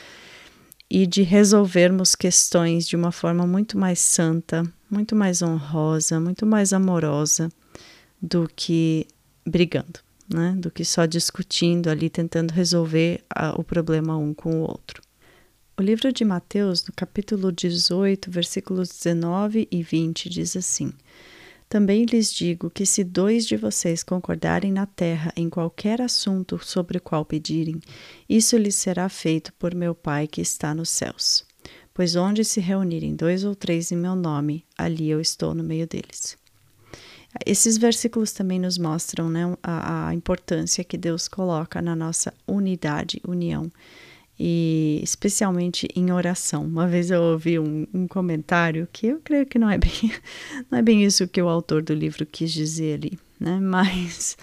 e 0.90 1.06
de 1.06 1.22
resolvermos 1.22 2.14
questões 2.14 2.86
de 2.86 2.96
uma 2.96 3.12
forma 3.12 3.46
muito 3.46 3.76
mais 3.76 3.98
santa, 3.98 4.64
muito 4.90 5.14
mais 5.14 5.42
honrosa, 5.42 6.18
muito 6.18 6.46
mais 6.46 6.72
amorosa 6.72 7.50
do 8.20 8.48
que 8.56 9.06
brigando, 9.46 10.00
né? 10.28 10.54
Do 10.58 10.70
que 10.70 10.84
só 10.84 11.04
discutindo 11.06 11.88
ali, 11.88 12.08
tentando 12.08 12.52
resolver 12.52 13.22
a, 13.28 13.58
o 13.58 13.62
problema 13.62 14.16
um 14.16 14.32
com 14.32 14.60
o 14.60 14.62
outro. 14.62 15.02
O 15.78 15.82
livro 15.82 16.12
de 16.12 16.24
Mateus, 16.24 16.84
no 16.86 16.92
capítulo 16.94 17.52
18, 17.52 18.30
versículos 18.30 18.88
19 18.88 19.68
e 19.70 19.82
20, 19.82 20.28
diz 20.28 20.56
assim: 20.56 20.92
Também 21.68 22.06
lhes 22.06 22.32
digo 22.32 22.70
que 22.70 22.86
se 22.86 23.04
dois 23.04 23.46
de 23.46 23.56
vocês 23.56 24.02
concordarem 24.02 24.72
na 24.72 24.86
terra 24.86 25.32
em 25.36 25.50
qualquer 25.50 26.00
assunto 26.00 26.58
sobre 26.64 26.96
o 26.96 27.00
qual 27.00 27.24
pedirem, 27.26 27.78
isso 28.26 28.56
lhes 28.56 28.74
será 28.74 29.08
feito 29.08 29.52
por 29.54 29.74
meu 29.74 29.94
Pai 29.94 30.26
que 30.26 30.40
está 30.40 30.74
nos 30.74 30.88
céus. 30.88 31.44
Pois 31.92 32.16
onde 32.16 32.42
se 32.42 32.58
reunirem 32.60 33.14
dois 33.14 33.44
ou 33.44 33.54
três 33.54 33.92
em 33.92 33.96
meu 33.96 34.14
nome, 34.14 34.64
ali 34.78 35.10
eu 35.10 35.20
estou 35.20 35.54
no 35.54 35.62
meio 35.62 35.86
deles. 35.86 36.38
Esses 37.44 37.76
versículos 37.76 38.32
também 38.32 38.58
nos 38.58 38.78
mostram 38.78 39.28
né, 39.28 39.54
a, 39.62 40.08
a 40.08 40.14
importância 40.14 40.82
que 40.82 40.96
Deus 40.96 41.28
coloca 41.28 41.82
na 41.82 41.94
nossa 41.94 42.32
unidade, 42.46 43.20
união 43.26 43.70
e 44.38 45.00
especialmente 45.02 45.88
em 45.96 46.12
oração. 46.12 46.64
Uma 46.64 46.86
vez 46.86 47.10
eu 47.10 47.20
ouvi 47.20 47.58
um, 47.58 47.86
um, 47.92 48.06
comentário 48.06 48.88
que 48.92 49.08
eu 49.08 49.20
creio 49.20 49.44
que 49.46 49.58
não 49.58 49.68
é 49.68 49.76
bem 49.76 49.90
não 50.70 50.78
é 50.78 50.82
bem 50.82 51.04
isso 51.04 51.26
que 51.26 51.42
o 51.42 51.48
autor 51.48 51.82
do 51.82 51.92
livro 51.92 52.24
quis 52.24 52.52
dizer 52.52 52.94
ali, 52.94 53.18
né? 53.40 53.58
Mas 53.60 54.36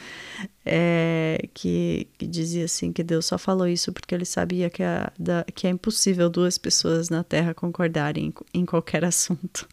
é, 0.65 1.47
que, 1.53 2.07
que, 2.17 2.27
dizia 2.27 2.65
assim 2.65 2.91
que 2.91 3.03
Deus 3.03 3.25
só 3.25 3.37
falou 3.37 3.67
isso 3.67 3.93
porque 3.93 4.13
ele 4.13 4.25
sabia 4.25 4.69
que, 4.69 4.83
a, 4.83 5.11
da, 5.17 5.45
que 5.55 5.65
é 5.65 5.69
impossível 5.69 6.29
duas 6.29 6.57
pessoas 6.57 7.09
na 7.09 7.23
Terra 7.23 7.53
concordarem 7.53 8.33
em, 8.53 8.61
em 8.61 8.65
qualquer 8.65 9.05
assunto. 9.05 9.67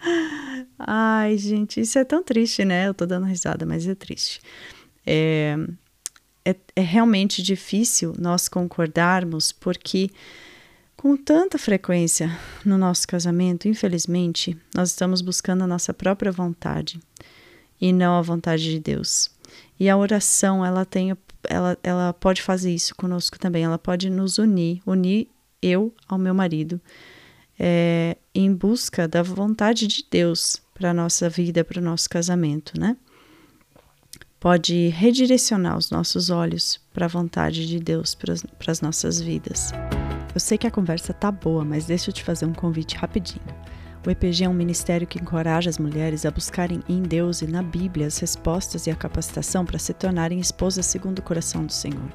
Ai, 0.78 1.36
gente, 1.38 1.80
isso 1.80 1.98
é 1.98 2.04
tão 2.04 2.22
triste, 2.22 2.64
né? 2.64 2.88
Eu 2.88 2.94
tô 2.94 3.06
dando 3.06 3.26
risada, 3.26 3.64
mas 3.64 3.86
é 3.86 3.94
triste. 3.94 4.40
É, 5.06 5.56
é, 6.48 6.56
é 6.76 6.80
realmente 6.80 7.42
difícil 7.42 8.14
nós 8.18 8.48
concordarmos, 8.48 9.52
porque 9.52 10.10
com 10.96 11.16
tanta 11.16 11.58
frequência 11.58 12.36
no 12.64 12.78
nosso 12.78 13.06
casamento, 13.06 13.68
infelizmente, 13.68 14.56
nós 14.74 14.90
estamos 14.90 15.20
buscando 15.20 15.62
a 15.62 15.66
nossa 15.66 15.92
própria 15.92 16.32
vontade 16.32 16.98
e 17.80 17.92
não 17.92 18.16
a 18.16 18.22
vontade 18.22 18.64
de 18.64 18.80
Deus. 18.80 19.30
E 19.78 19.88
a 19.88 19.96
oração, 19.96 20.64
ela 20.64 20.84
tem, 20.84 21.16
ela, 21.48 21.78
ela 21.82 22.12
pode 22.12 22.42
fazer 22.42 22.74
isso 22.74 22.94
conosco 22.96 23.38
também. 23.38 23.62
Ela 23.62 23.78
pode 23.78 24.10
nos 24.10 24.38
unir, 24.38 24.80
unir 24.84 25.28
eu 25.62 25.94
ao 26.08 26.18
meu 26.18 26.34
marido, 26.34 26.80
é, 27.58 28.16
em 28.34 28.52
busca 28.52 29.06
da 29.06 29.22
vontade 29.22 29.86
de 29.86 30.04
Deus 30.10 30.60
para 30.74 30.90
a 30.90 30.94
nossa 30.94 31.28
vida, 31.28 31.64
para 31.64 31.80
o 31.80 31.84
nosso 31.84 32.08
casamento, 32.08 32.78
né? 32.78 32.96
Pode 34.40 34.88
redirecionar 34.88 35.76
os 35.76 35.90
nossos 35.90 36.30
olhos 36.30 36.80
para 36.92 37.06
a 37.06 37.08
vontade 37.08 37.66
de 37.66 37.78
Deus 37.78 38.14
para 38.14 38.34
as 38.70 38.80
nossas 38.80 39.20
vidas. 39.20 39.72
Eu 40.34 40.40
sei 40.40 40.56
que 40.56 40.66
a 40.66 40.70
conversa 40.70 41.12
tá 41.12 41.30
boa, 41.30 41.64
mas 41.64 41.86
deixa 41.86 42.10
eu 42.10 42.14
te 42.14 42.22
fazer 42.22 42.46
um 42.46 42.52
convite 42.52 42.96
rapidinho. 42.96 43.42
O 44.06 44.10
EPG 44.10 44.44
é 44.44 44.48
um 44.48 44.54
ministério 44.54 45.06
que 45.06 45.20
encoraja 45.20 45.68
as 45.68 45.78
mulheres 45.78 46.24
a 46.24 46.30
buscarem 46.30 46.80
em 46.88 47.02
Deus 47.02 47.42
e 47.42 47.46
na 47.46 47.62
Bíblia 47.62 48.06
as 48.06 48.18
respostas 48.18 48.86
e 48.86 48.90
a 48.90 48.96
capacitação 48.96 49.64
para 49.64 49.78
se 49.78 49.92
tornarem 49.92 50.38
esposas 50.38 50.86
segundo 50.86 51.18
o 51.18 51.22
coração 51.22 51.66
do 51.66 51.72
Senhor. 51.72 52.12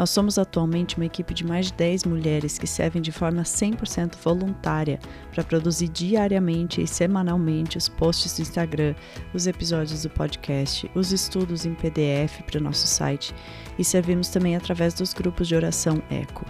Nós 0.00 0.08
somos 0.08 0.38
atualmente 0.38 0.96
uma 0.96 1.04
equipe 1.04 1.34
de 1.34 1.44
mais 1.44 1.66
de 1.66 1.74
10 1.74 2.04
mulheres 2.04 2.58
que 2.58 2.66
servem 2.66 3.02
de 3.02 3.12
forma 3.12 3.42
100% 3.42 4.14
voluntária 4.24 4.98
para 5.30 5.44
produzir 5.44 5.88
diariamente 5.88 6.80
e 6.80 6.86
semanalmente 6.86 7.76
os 7.76 7.86
posts 7.86 8.34
do 8.34 8.40
Instagram, 8.40 8.94
os 9.34 9.46
episódios 9.46 10.02
do 10.04 10.08
podcast, 10.08 10.90
os 10.94 11.12
estudos 11.12 11.66
em 11.66 11.74
PDF 11.74 12.40
para 12.46 12.58
o 12.58 12.62
nosso 12.62 12.86
site 12.86 13.34
e 13.78 13.84
servimos 13.84 14.28
também 14.28 14.56
através 14.56 14.94
dos 14.94 15.12
grupos 15.12 15.46
de 15.46 15.54
oração 15.54 16.02
Eco. 16.10 16.46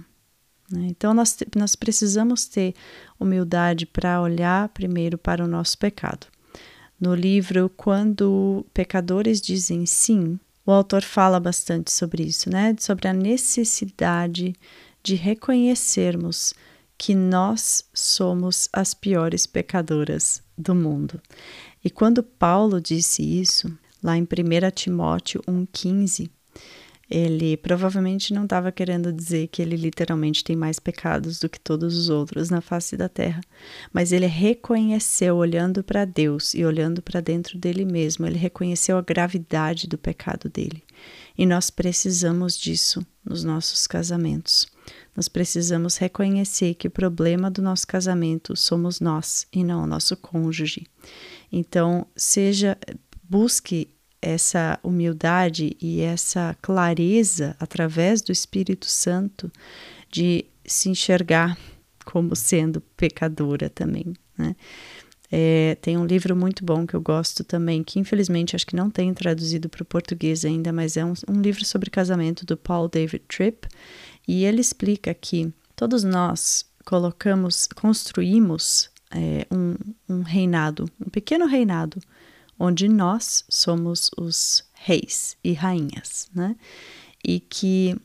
Né? 0.71 0.87
Então 0.89 1.13
nós, 1.13 1.37
nós 1.57 1.75
precisamos 1.75 2.45
ter 2.45 2.75
humildade 3.19 3.87
para 3.87 4.23
olhar 4.23 4.69
primeiro 4.69 5.19
para 5.19 5.45
o 5.45 5.49
nosso 5.49 5.77
pecado. 5.77 6.29
No 7.01 7.13
livro 7.13 7.69
Quando 7.77 8.65
Pecadores 8.73 9.41
Dizem 9.41 9.85
Sim, 9.85 10.39
o 10.65 10.71
autor 10.71 11.03
fala 11.03 11.41
bastante 11.41 11.91
sobre 11.91 12.23
isso, 12.23 12.49
né? 12.49 12.77
Sobre 12.79 13.09
a 13.09 13.13
necessidade 13.13 14.55
de 15.03 15.15
reconhecermos 15.17 16.55
que 17.01 17.15
nós 17.15 17.89
somos 17.95 18.69
as 18.71 18.93
piores 18.93 19.47
pecadoras 19.47 20.43
do 20.57 20.75
mundo. 20.75 21.19
E 21.83 21.89
quando 21.89 22.23
Paulo 22.23 22.79
disse 22.79 23.23
isso, 23.23 23.75
lá 24.03 24.19
em 24.19 24.25
1 24.25 24.27
Timóteo 24.75 25.41
1,15, 25.49 26.31
ele 27.09 27.57
provavelmente 27.57 28.35
não 28.35 28.45
estava 28.45 28.71
querendo 28.71 29.11
dizer 29.11 29.49
que 29.49 29.63
ele 29.63 29.77
literalmente 29.77 30.45
tem 30.45 30.55
mais 30.55 30.79
pecados 30.79 31.41
do 31.41 31.49
que 31.49 31.59
todos 31.59 31.97
os 31.97 32.11
outros 32.11 32.51
na 32.51 32.61
face 32.61 32.99
da 32.99 33.09
terra, 33.09 33.41
mas 33.91 34.13
ele 34.13 34.27
reconheceu, 34.27 35.37
olhando 35.37 35.83
para 35.83 36.05
Deus 36.05 36.53
e 36.53 36.67
olhando 36.67 37.01
para 37.01 37.23
dentro 37.23 37.59
dele 37.59 37.87
mesmo, 37.87 38.27
ele 38.27 38.39
reconheceu 38.39 38.99
a 38.99 39.03
gravidade 39.03 39.87
do 39.87 39.97
pecado 39.97 40.51
dele. 40.51 40.83
E 41.37 41.47
nós 41.47 41.71
precisamos 41.71 42.59
disso 42.59 43.05
nos 43.25 43.43
nossos 43.43 43.87
casamentos. 43.87 44.69
Nós 45.17 45.29
precisamos 45.29 45.97
reconhecer 45.97 46.75
que 46.75 46.89
o 46.89 46.91
problema 46.91 47.51
do 47.51 47.61
nosso 47.61 47.87
casamento 47.87 48.57
somos 48.57 49.01
nós 49.01 49.47
e 49.53 49.65
não 49.65 49.83
o 49.83 49.87
nosso 49.87 50.17
cônjuge. 50.17 50.87
Então, 51.53 52.07
seja 52.17 52.77
busque 53.23 53.89
essa 54.23 54.79
humildade 54.83 55.77
e 55.81 56.01
essa 56.01 56.57
clareza 56.61 57.57
através 57.59 58.21
do 58.21 58.33
Espírito 58.33 58.87
Santo 58.87 59.51
de 60.11 60.45
se 60.65 60.89
enxergar 60.89 61.57
como 62.05 62.35
sendo 62.37 62.81
pecadora 62.97 63.71
também, 63.71 64.13
né? 64.37 64.55
É, 65.33 65.77
tem 65.81 65.97
um 65.97 66.05
livro 66.05 66.35
muito 66.35 66.65
bom 66.65 66.85
que 66.85 66.95
eu 66.95 67.01
gosto 67.01 67.45
também, 67.45 67.85
que 67.85 68.01
infelizmente 68.01 68.57
acho 68.57 68.67
que 68.67 68.75
não 68.75 68.91
tem 68.91 69.15
traduzido 69.15 69.69
para 69.69 69.83
o 69.83 69.87
português 69.87 70.45
ainda, 70.45 70.73
mas 70.73 70.97
é 70.97 71.05
um, 71.05 71.13
um 71.29 71.41
livro 71.41 71.65
sobre 71.65 71.89
casamento 71.89 72.45
do 72.45 72.57
Paul 72.57 72.89
David 72.89 73.23
Tripp. 73.29 73.69
E 74.31 74.45
ele 74.45 74.61
explica 74.61 75.13
que 75.13 75.53
todos 75.75 76.05
nós 76.05 76.65
colocamos, 76.85 77.67
construímos 77.67 78.89
é, 79.11 79.45
um, 79.51 79.75
um 80.09 80.23
reinado, 80.23 80.89
um 81.05 81.11
pequeno 81.11 81.47
reinado, 81.47 82.01
onde 82.57 82.89
nós 82.89 83.45
somos 83.49 84.09
os 84.17 84.63
reis 84.73 85.37
e 85.43 85.53
rainhas, 85.53 86.31
né? 86.33 86.55
E 87.27 87.41
que 87.41 87.97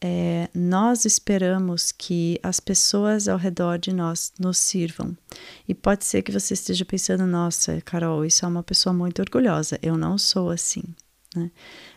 é, 0.00 0.50
nós 0.52 1.04
esperamos 1.04 1.92
que 1.92 2.40
as 2.42 2.58
pessoas 2.58 3.28
ao 3.28 3.38
redor 3.38 3.78
de 3.78 3.92
nós 3.92 4.32
nos 4.36 4.58
sirvam. 4.58 5.16
E 5.68 5.72
pode 5.72 6.04
ser 6.04 6.22
que 6.22 6.32
você 6.32 6.54
esteja 6.54 6.84
pensando: 6.84 7.28
nossa, 7.28 7.80
Carol, 7.82 8.24
isso 8.24 8.44
é 8.44 8.48
uma 8.48 8.64
pessoa 8.64 8.92
muito 8.92 9.22
orgulhosa. 9.22 9.78
Eu 9.80 9.96
não 9.96 10.18
sou 10.18 10.50
assim. 10.50 10.82
Né? 11.34 11.50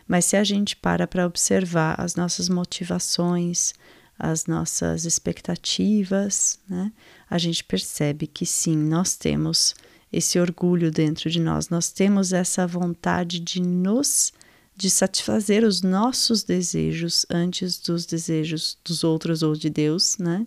Mas 0.06 0.24
se 0.24 0.36
a 0.36 0.44
gente 0.44 0.76
para 0.76 1.06
para 1.06 1.26
observar 1.26 2.00
as 2.00 2.14
nossas 2.14 2.48
motivações, 2.48 3.74
as 4.18 4.46
nossas 4.46 5.04
expectativas, 5.04 6.58
né? 6.68 6.92
A 7.30 7.38
gente 7.38 7.62
percebe 7.62 8.26
que 8.26 8.44
sim, 8.44 8.76
nós 8.76 9.16
temos 9.16 9.74
esse 10.12 10.40
orgulho 10.40 10.90
dentro 10.90 11.30
de 11.30 11.38
nós, 11.38 11.68
nós 11.68 11.90
temos 11.90 12.32
essa 12.32 12.66
vontade 12.66 13.38
de 13.38 13.60
nos 13.60 14.32
de 14.74 14.88
satisfazer 14.88 15.64
os 15.64 15.82
nossos 15.82 16.44
desejos 16.44 17.26
antes 17.28 17.80
dos 17.80 18.06
desejos 18.06 18.78
dos 18.84 19.02
outros 19.02 19.42
ou 19.42 19.54
de 19.54 19.68
Deus, 19.68 20.16
né? 20.18 20.46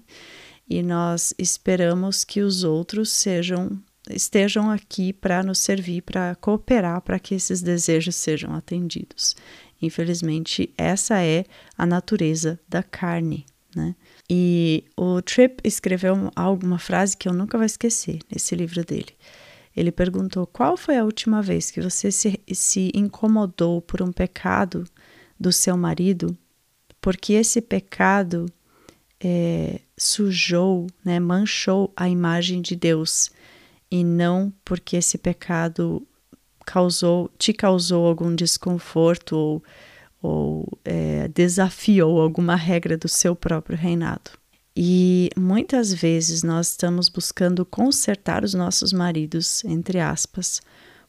E 0.69 0.81
nós 0.81 1.33
esperamos 1.38 2.24
que 2.24 2.39
os 2.39 2.63
outros 2.63 3.12
sejam 3.12 3.77
estejam 4.10 4.70
aqui 4.70 5.13
para 5.13 5.43
nos 5.43 5.60
servir, 5.60 6.01
para 6.01 6.36
cooperar 6.36 7.01
para 7.01 7.20
que 7.20 7.36
esses 7.36 7.62
desejos 7.62 8.15
sejam 8.15 8.53
atendidos. 8.53 9.36
Infelizmente, 9.81 10.74
essa 10.77 11.22
é 11.22 11.46
a 11.77 11.86
natureza 11.86 12.60
da 12.67 12.84
carne, 12.84 13.46
né? 13.75 13.96
E 14.29 14.84
o 14.96 15.22
Tripp 15.22 15.62
escreveu 15.63 16.31
alguma 16.36 16.77
frase 16.77 17.17
que 17.17 17.27
eu 17.27 17.34
nunca 17.34 17.58
vou 17.58 17.65
esquecer 17.65 18.20
nesse 18.31 18.55
livro 18.55 18.84
dele. 18.84 19.13
Ele 19.75 19.91
perguntou: 19.91 20.46
Qual 20.46 20.77
foi 20.77 20.98
a 20.98 21.03
última 21.03 21.41
vez 21.41 21.72
que 21.72 21.81
você 21.81 22.12
se, 22.12 22.39
se 22.53 22.91
incomodou 22.93 23.81
por 23.81 24.01
um 24.01 24.12
pecado 24.12 24.86
do 25.39 25.51
seu 25.51 25.75
marido, 25.75 26.38
porque 27.01 27.34
esse 27.34 27.60
pecado 27.62 28.46
é, 29.20 29.79
sujou, 29.98 30.86
né, 31.03 31.20
manchou 31.20 31.91
a 31.96 32.08
imagem 32.08 32.62
de 32.62 32.75
Deus, 32.75 33.31
e 33.91 34.03
não 34.03 34.53
porque 34.63 34.95
esse 34.95 35.17
pecado 35.17 36.07
causou, 36.65 37.29
te 37.38 37.51
causou 37.51 38.07
algum 38.07 38.33
desconforto 38.33 39.36
ou, 39.36 39.63
ou 40.21 40.79
é, 40.86 41.27
desafiou 41.27 42.21
alguma 42.21 42.55
regra 42.55 42.98
do 42.98 43.10
seu 43.10 43.36
próprio 43.36 43.77
reinado. 43.77 44.31
E 44.75 45.29
muitas 45.38 45.93
vezes 45.93 46.43
nós 46.43 46.69
estamos 46.69 47.10
buscando 47.10 47.65
consertar 47.65 48.45
os 48.45 48.53
nossos 48.53 48.93
maridos, 48.93 49.65
entre 49.65 50.00
aspas, 50.00 50.62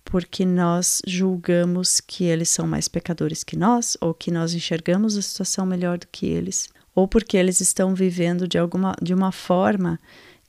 porque 0.04 0.44
nós 0.44 1.00
julgamos 1.06 2.00
que 2.00 2.24
eles 2.24 2.50
são 2.50 2.66
mais 2.66 2.88
pecadores 2.88 3.44
que 3.44 3.56
nós, 3.56 3.96
ou 4.00 4.12
que 4.12 4.32
nós 4.32 4.52
enxergamos 4.52 5.16
a 5.16 5.22
situação 5.22 5.64
melhor 5.64 5.96
do 5.96 6.08
que 6.10 6.26
eles, 6.26 6.68
ou 6.92 7.06
porque 7.06 7.36
eles 7.36 7.60
estão 7.60 7.94
vivendo 7.94 8.48
de 8.48 8.58
alguma 8.58 8.96
de 9.00 9.14
uma 9.14 9.30
forma 9.30 10.00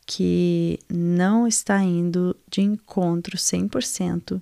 que 0.06 0.80
não 0.90 1.48
está 1.48 1.82
indo 1.82 2.36
de 2.50 2.62
encontro 2.62 3.38
100% 3.38 4.42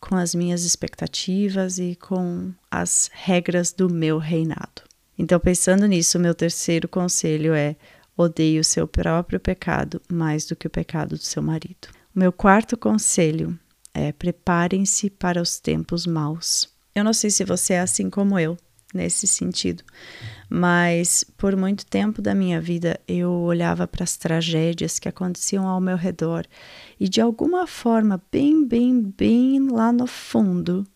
com 0.00 0.16
as 0.16 0.34
minhas 0.34 0.64
expectativas 0.64 1.78
e 1.78 1.96
com 1.96 2.52
as 2.70 3.10
regras 3.12 3.72
do 3.72 3.88
meu 3.88 4.18
reinado. 4.18 4.82
Então, 5.16 5.38
pensando 5.38 5.86
nisso, 5.86 6.18
meu 6.18 6.34
terceiro 6.34 6.88
conselho 6.88 7.54
é 7.54 7.76
odeie 8.16 8.58
o 8.58 8.64
seu 8.64 8.86
próprio 8.86 9.38
pecado 9.38 10.00
mais 10.10 10.44
do 10.46 10.56
que 10.56 10.66
o 10.66 10.70
pecado 10.70 11.16
do 11.16 11.22
seu 11.22 11.42
marido. 11.42 11.88
O 12.14 12.18
meu 12.18 12.32
quarto 12.32 12.76
conselho 12.76 13.58
é 13.94 14.12
preparem-se 14.12 15.08
para 15.10 15.40
os 15.40 15.58
tempos 15.58 16.06
maus. 16.06 16.68
Eu 16.94 17.04
não 17.04 17.12
sei 17.12 17.30
se 17.30 17.44
você 17.44 17.74
é 17.74 17.80
assim 17.80 18.10
como 18.10 18.38
eu 18.38 18.56
nesse 18.92 19.26
sentido, 19.26 19.82
mas 20.54 21.24
por 21.38 21.56
muito 21.56 21.86
tempo 21.86 22.20
da 22.20 22.34
minha 22.34 22.60
vida 22.60 23.00
eu 23.08 23.32
olhava 23.32 23.88
para 23.88 24.04
as 24.04 24.18
tragédias 24.18 24.98
que 24.98 25.08
aconteciam 25.08 25.66
ao 25.66 25.80
meu 25.80 25.96
redor 25.96 26.44
e 27.00 27.08
de 27.08 27.22
alguma 27.22 27.66
forma, 27.66 28.22
bem, 28.30 28.62
bem, 28.68 29.00
bem 29.16 29.70
lá 29.70 29.90
no 29.90 30.06
fundo, 30.06 30.86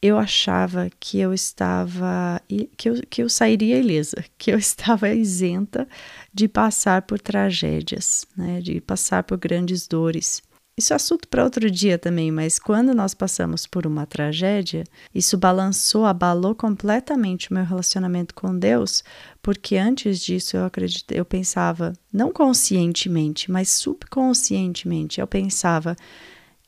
eu 0.00 0.16
achava 0.16 0.88
que 1.00 1.18
eu 1.18 1.34
estava 1.34 2.40
que 2.76 2.90
eu, 2.90 3.02
que 3.10 3.24
eu 3.24 3.28
sairia 3.28 3.80
ilesa, 3.80 4.24
que 4.38 4.52
eu 4.52 4.58
estava 4.58 5.12
isenta 5.12 5.88
de 6.32 6.46
passar 6.46 7.02
por 7.02 7.20
tragédias, 7.20 8.24
né, 8.36 8.60
de 8.60 8.80
passar 8.80 9.24
por 9.24 9.36
grandes 9.36 9.88
dores. 9.88 10.40
Isso 10.76 10.94
é 10.94 10.96
assunto 10.96 11.28
para 11.28 11.44
outro 11.44 11.70
dia 11.70 11.98
também, 11.98 12.30
mas 12.30 12.58
quando 12.58 12.94
nós 12.94 13.12
passamos 13.12 13.66
por 13.66 13.86
uma 13.86 14.06
tragédia, 14.06 14.84
isso 15.14 15.36
balançou, 15.36 16.06
abalou 16.06 16.54
completamente 16.54 17.50
o 17.50 17.54
meu 17.54 17.64
relacionamento 17.64 18.34
com 18.34 18.58
Deus, 18.58 19.04
porque 19.42 19.76
antes 19.76 20.18
disso 20.18 20.56
eu 20.56 20.64
acreditei, 20.64 21.20
eu 21.20 21.26
pensava, 21.26 21.92
não 22.10 22.32
conscientemente, 22.32 23.50
mas 23.50 23.68
subconscientemente, 23.68 25.20
eu 25.20 25.26
pensava 25.26 25.94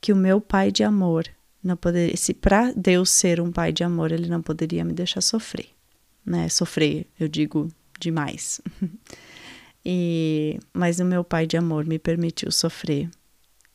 que 0.02 0.12
o 0.12 0.16
meu 0.16 0.38
pai 0.38 0.70
de 0.70 0.84
amor 0.84 1.26
não 1.62 1.76
poderia, 1.76 2.14
se 2.14 2.34
para 2.34 2.72
Deus 2.72 3.08
ser 3.08 3.40
um 3.40 3.50
pai 3.50 3.72
de 3.72 3.82
amor, 3.82 4.12
ele 4.12 4.28
não 4.28 4.42
poderia 4.42 4.84
me 4.84 4.92
deixar 4.92 5.22
sofrer, 5.22 5.70
né? 6.26 6.46
Sofrer, 6.50 7.06
eu 7.18 7.26
digo 7.26 7.68
demais. 7.98 8.60
e 9.82 10.60
mas 10.74 11.00
o 11.00 11.06
meu 11.06 11.24
pai 11.24 11.46
de 11.46 11.56
amor 11.56 11.86
me 11.86 11.98
permitiu 11.98 12.52
sofrer, 12.52 13.08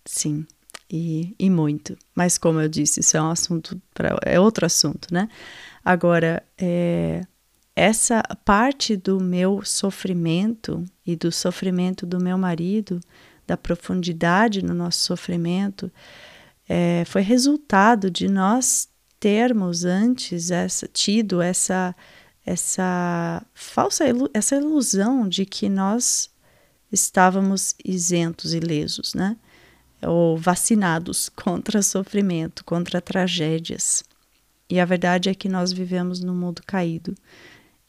sim, 0.10 0.44
e, 0.90 1.36
e 1.38 1.50
muito. 1.52 1.96
Mas 2.16 2.38
como 2.40 2.60
eu 2.60 2.68
disse, 2.68 3.00
isso 3.00 3.16
é 3.16 3.22
um 3.22 3.30
assunto 3.30 3.80
para 3.94 4.18
é 4.26 4.40
outro 4.40 4.66
assunto, 4.66 5.14
né? 5.14 5.30
Agora, 5.86 6.42
é, 6.58 7.22
essa 7.76 8.24
parte 8.44 8.98
do 8.98 9.20
meu 9.20 9.64
sofrimento 9.64 10.84
e 11.06 11.16
do 11.16 11.32
sofrimento 11.32 12.08
do 12.08 12.20
meu 12.20 12.40
marido, 12.40 13.00
da 13.46 13.56
profundidade 13.56 14.64
no 14.64 14.74
nosso 14.74 15.02
sofrimento, 15.02 15.92
é, 16.68 17.04
foi 17.06 17.22
resultado 17.22 18.10
de 18.10 18.28
nós 18.28 18.90
termos 19.20 19.86
antes 19.86 20.50
essa, 20.50 20.88
tido 20.88 21.42
essa 21.42 21.96
essa 22.46 23.46
falsa 23.54 24.06
essa 24.34 24.56
ilusão 24.56 25.30
de 25.30 25.46
que 25.46 25.70
nós 25.70 26.32
estávamos 26.92 27.76
isentos 27.86 28.56
e 28.56 28.60
lesos, 28.60 29.14
né? 29.14 29.38
Ou 30.02 30.38
vacinados 30.38 31.30
contra 31.36 31.82
sofrimento, 31.82 32.64
contra 32.64 33.02
tragédias. 33.02 34.04
E 34.70 34.80
a 34.80 34.86
verdade 34.86 35.30
é 35.30 35.34
que 35.34 35.50
nós 35.50 35.72
vivemos 35.72 36.22
num 36.22 36.36
mundo 36.36 36.62
caído 36.66 37.16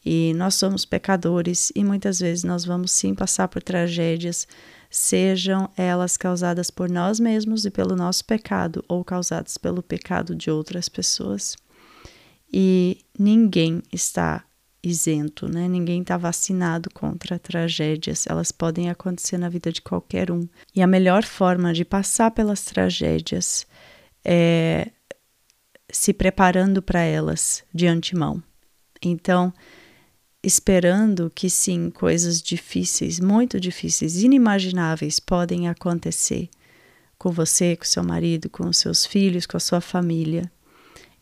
e 0.05 0.33
nós 0.33 0.55
somos 0.55 0.83
pecadores 0.83 1.71
e 1.75 1.83
muitas 1.83 2.19
vezes 2.19 2.43
nós 2.43 2.65
vamos 2.65 2.91
sim 2.91 3.13
passar 3.13 3.47
por 3.47 3.61
tragédias, 3.61 4.47
sejam 4.89 5.69
elas 5.77 6.17
causadas 6.17 6.71
por 6.71 6.89
nós 6.89 7.19
mesmos 7.19 7.65
e 7.65 7.71
pelo 7.71 7.95
nosso 7.95 8.25
pecado 8.25 8.83
ou 8.87 9.05
causadas 9.05 9.57
pelo 9.57 9.83
pecado 9.83 10.35
de 10.35 10.49
outras 10.49 10.89
pessoas. 10.89 11.55
E 12.51 12.97
ninguém 13.17 13.81
está 13.93 14.43
isento, 14.83 15.47
né? 15.47 15.67
Ninguém 15.67 16.01
está 16.01 16.17
vacinado 16.17 16.89
contra 16.91 17.37
tragédias. 17.37 18.25
Elas 18.27 18.51
podem 18.51 18.89
acontecer 18.89 19.37
na 19.37 19.49
vida 19.49 19.71
de 19.71 19.81
qualquer 19.81 20.31
um. 20.31 20.47
E 20.75 20.81
a 20.81 20.87
melhor 20.87 21.23
forma 21.23 21.73
de 21.73 21.85
passar 21.85 22.31
pelas 22.31 22.63
tragédias 22.63 23.67
é 24.23 24.91
se 25.91 26.13
preparando 26.13 26.81
para 26.81 27.01
elas 27.01 27.63
de 27.73 27.85
antemão. 27.85 28.41
Então, 29.03 29.53
esperando 30.43 31.31
que 31.33 31.49
sim, 31.49 31.89
coisas 31.89 32.41
difíceis, 32.41 33.19
muito 33.19 33.59
difíceis, 33.59 34.23
inimagináveis 34.23 35.19
podem 35.19 35.67
acontecer 35.67 36.49
com 37.17 37.31
você, 37.31 37.75
com 37.75 37.85
seu 37.85 38.03
marido, 38.03 38.49
com 38.49 38.71
seus 38.73 39.05
filhos, 39.05 39.45
com 39.45 39.57
a 39.57 39.59
sua 39.59 39.81
família, 39.81 40.51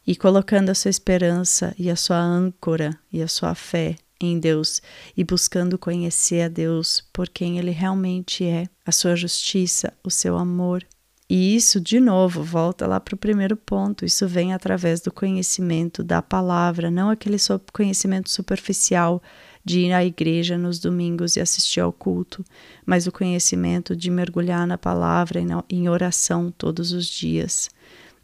e 0.09 0.15
colocando 0.15 0.71
a 0.71 0.73
sua 0.73 0.89
esperança 0.89 1.71
e 1.77 1.87
a 1.87 1.95
sua 1.95 2.17
âncora 2.17 2.97
e 3.13 3.21
a 3.21 3.27
sua 3.27 3.53
fé 3.53 3.95
em 4.19 4.39
Deus 4.39 4.81
e 5.15 5.23
buscando 5.23 5.77
conhecer 5.77 6.41
a 6.41 6.47
Deus 6.47 7.07
por 7.13 7.29
quem 7.29 7.59
Ele 7.59 7.69
realmente 7.69 8.43
é, 8.43 8.65
a 8.83 8.91
sua 8.91 9.15
justiça, 9.15 9.93
o 10.03 10.09
seu 10.09 10.35
amor 10.35 10.83
e 11.29 11.55
isso, 11.55 11.79
de 11.79 11.99
novo, 11.99 12.41
volta 12.41 12.87
lá 12.87 12.99
para 12.99 13.13
o 13.13 13.17
primeiro 13.17 13.55
ponto. 13.55 14.03
Isso 14.03 14.27
vem 14.27 14.51
através 14.51 14.99
do 14.99 15.11
conhecimento 15.11 16.03
da 16.03 16.23
palavra, 16.23 16.89
não 16.89 17.11
aquele 17.11 17.37
conhecimento 17.71 18.31
superficial 18.31 19.21
de 19.63 19.81
ir 19.81 19.93
à 19.93 20.03
igreja 20.03 20.57
nos 20.57 20.79
domingos 20.79 21.35
e 21.35 21.39
assistir 21.39 21.81
ao 21.81 21.93
culto, 21.93 22.43
mas 22.83 23.05
o 23.05 23.11
conhecimento 23.11 23.95
de 23.95 24.09
mergulhar 24.09 24.65
na 24.65 24.75
palavra 24.75 25.39
e 25.39 25.75
em 25.75 25.87
oração 25.87 26.49
todos 26.49 26.91
os 26.93 27.05
dias. 27.05 27.69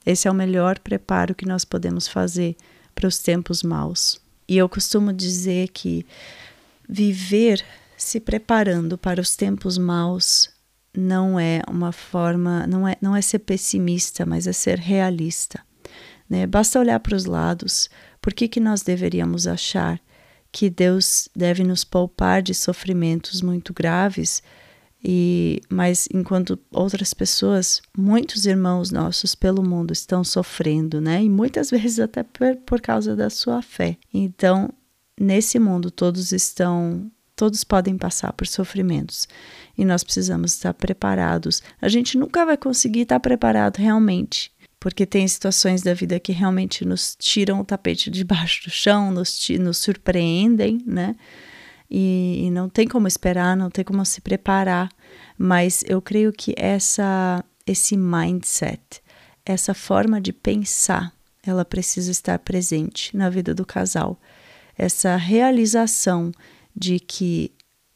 Esse 0.05 0.27
é 0.27 0.31
o 0.31 0.35
melhor 0.35 0.79
preparo 0.79 1.33
que 1.33 1.45
nós 1.45 1.65
podemos 1.65 2.07
fazer 2.07 2.55
para 2.93 3.07
os 3.07 3.17
tempos 3.17 3.63
maus. 3.63 4.19
E 4.47 4.57
eu 4.57 4.69
costumo 4.69 5.11
dizer 5.11 5.69
que 5.69 6.05
viver 6.87 7.63
se 7.97 8.19
preparando 8.19 8.97
para 8.97 9.19
os 9.19 9.35
tempos 9.35 9.77
maus 9.77 10.49
não 10.95 11.39
é 11.39 11.61
uma 11.67 11.91
forma, 11.91 12.65
não 12.67 12.87
é, 12.87 12.95
não 13.01 13.15
é 13.15 13.21
ser 13.21 13.39
pessimista, 13.39 14.25
mas 14.25 14.47
é 14.47 14.53
ser 14.53 14.77
realista. 14.77 15.59
Né? 16.29 16.45
Basta 16.47 16.79
olhar 16.79 16.99
para 16.99 17.15
os 17.15 17.25
lados. 17.25 17.89
Por 18.21 18.33
que, 18.33 18.47
que 18.47 18.59
nós 18.59 18.81
deveríamos 18.81 19.47
achar 19.47 19.99
que 20.51 20.69
Deus 20.69 21.27
deve 21.35 21.63
nos 21.63 21.83
poupar 21.83 22.41
de 22.41 22.53
sofrimentos 22.53 23.41
muito 23.41 23.73
graves? 23.73 24.41
E, 25.07 25.61
mas 25.69 26.07
enquanto 26.11 26.57
outras 26.71 27.13
pessoas, 27.13 27.79
muitos 27.95 28.47
irmãos 28.47 28.89
nossos 28.89 29.35
pelo 29.35 29.61
mundo 29.61 29.93
estão 29.93 30.23
sofrendo, 30.23 30.99
né? 30.99 31.23
E 31.23 31.29
muitas 31.29 31.69
vezes 31.71 31.99
até 31.99 32.23
por, 32.23 32.55
por 32.65 32.81
causa 32.81 33.15
da 33.15 33.29
sua 33.29 33.61
fé. 33.61 33.97
Então, 34.11 34.73
nesse 35.19 35.59
mundo 35.59 35.91
todos 35.91 36.31
estão 36.31 37.11
Todos 37.35 37.65
podem 37.65 37.97
passar 37.97 38.31
por 38.31 38.47
sofrimentos 38.47 39.27
e 39.77 39.83
nós 39.83 40.05
precisamos 40.05 40.53
estar 40.53 40.73
preparados. 40.73 41.61
A 41.81 41.89
gente 41.89 42.17
nunca 42.17 42.45
vai 42.45 42.55
conseguir 42.55 43.01
estar 43.01 43.19
preparado 43.19 43.75
realmente, 43.75 44.53
porque 44.79 45.05
tem 45.05 45.27
situações 45.27 45.81
da 45.81 45.93
vida 45.93 46.17
que 46.17 46.31
realmente 46.31 46.85
nos 46.85 47.13
tiram 47.19 47.59
o 47.59 47.65
tapete 47.65 48.09
debaixo 48.09 48.63
do 48.63 48.71
chão, 48.71 49.11
nos, 49.11 49.37
nos 49.59 49.79
surpreendem, 49.79 50.81
né? 50.85 51.13
E, 51.89 52.45
e 52.45 52.51
não 52.51 52.67
tem 52.67 52.87
como 52.87 53.07
esperar, 53.07 53.55
não 53.55 53.69
tem 53.69 53.83
como 53.83 54.05
se 54.05 54.21
preparar. 54.21 54.89
Mas 55.37 55.83
eu 55.87 56.01
creio 56.01 56.31
que 56.31 56.53
essa, 56.57 57.43
esse 57.65 57.95
mindset, 57.95 59.01
essa 59.45 59.73
forma 59.73 60.19
de 60.19 60.33
pensar, 60.33 61.13
ela 61.43 61.63
precisa 61.63 62.11
estar 62.11 62.39
presente 62.39 63.15
na 63.15 63.29
vida 63.29 63.53
do 63.53 63.65
casal. 63.65 64.19
Essa 64.77 65.15
realização 65.15 66.31
de 66.75 66.99
que 66.99 67.51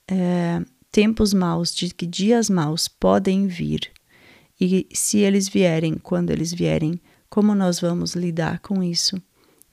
é, 0.08 0.62
tempos 0.92 1.34
maus, 1.34 1.74
de 1.74 1.94
que 1.94 2.06
dias 2.06 2.50
maus 2.50 2.88
podem 2.88 3.48
vir. 3.48 3.92
E 4.60 4.88
se 4.94 5.20
eles 5.20 5.48
vierem, 5.48 5.96
quando 5.96 6.32
eles 6.32 6.54
vierem, 6.54 7.00
como 7.30 7.54
nós 7.56 7.80
vamos 7.80 8.16
lidar 8.16 8.60
com 8.60 8.84
isso, 8.84 9.22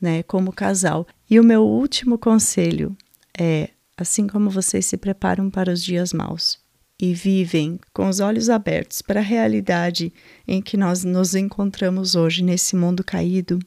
né, 0.00 0.22
como 0.22 0.52
casal? 0.52 1.06
E 1.28 1.40
o 1.40 1.44
meu 1.44 1.62
último 1.62 2.18
conselho 2.18 2.96
é: 3.36 3.70
assim 3.96 4.26
como 4.26 4.50
vocês 4.50 4.86
se 4.86 4.96
preparam 4.96 5.50
para 5.50 5.72
os 5.72 5.82
dias 5.82 6.12
maus 6.12 6.58
e 7.00 7.12
vivem 7.12 7.78
com 7.92 8.08
os 8.08 8.20
olhos 8.20 8.48
abertos 8.48 9.02
para 9.02 9.20
a 9.20 9.22
realidade 9.22 10.12
em 10.46 10.62
que 10.62 10.76
nós 10.76 11.04
nos 11.04 11.34
encontramos 11.34 12.14
hoje 12.14 12.42
nesse 12.42 12.74
mundo 12.74 13.04
caído, 13.04 13.58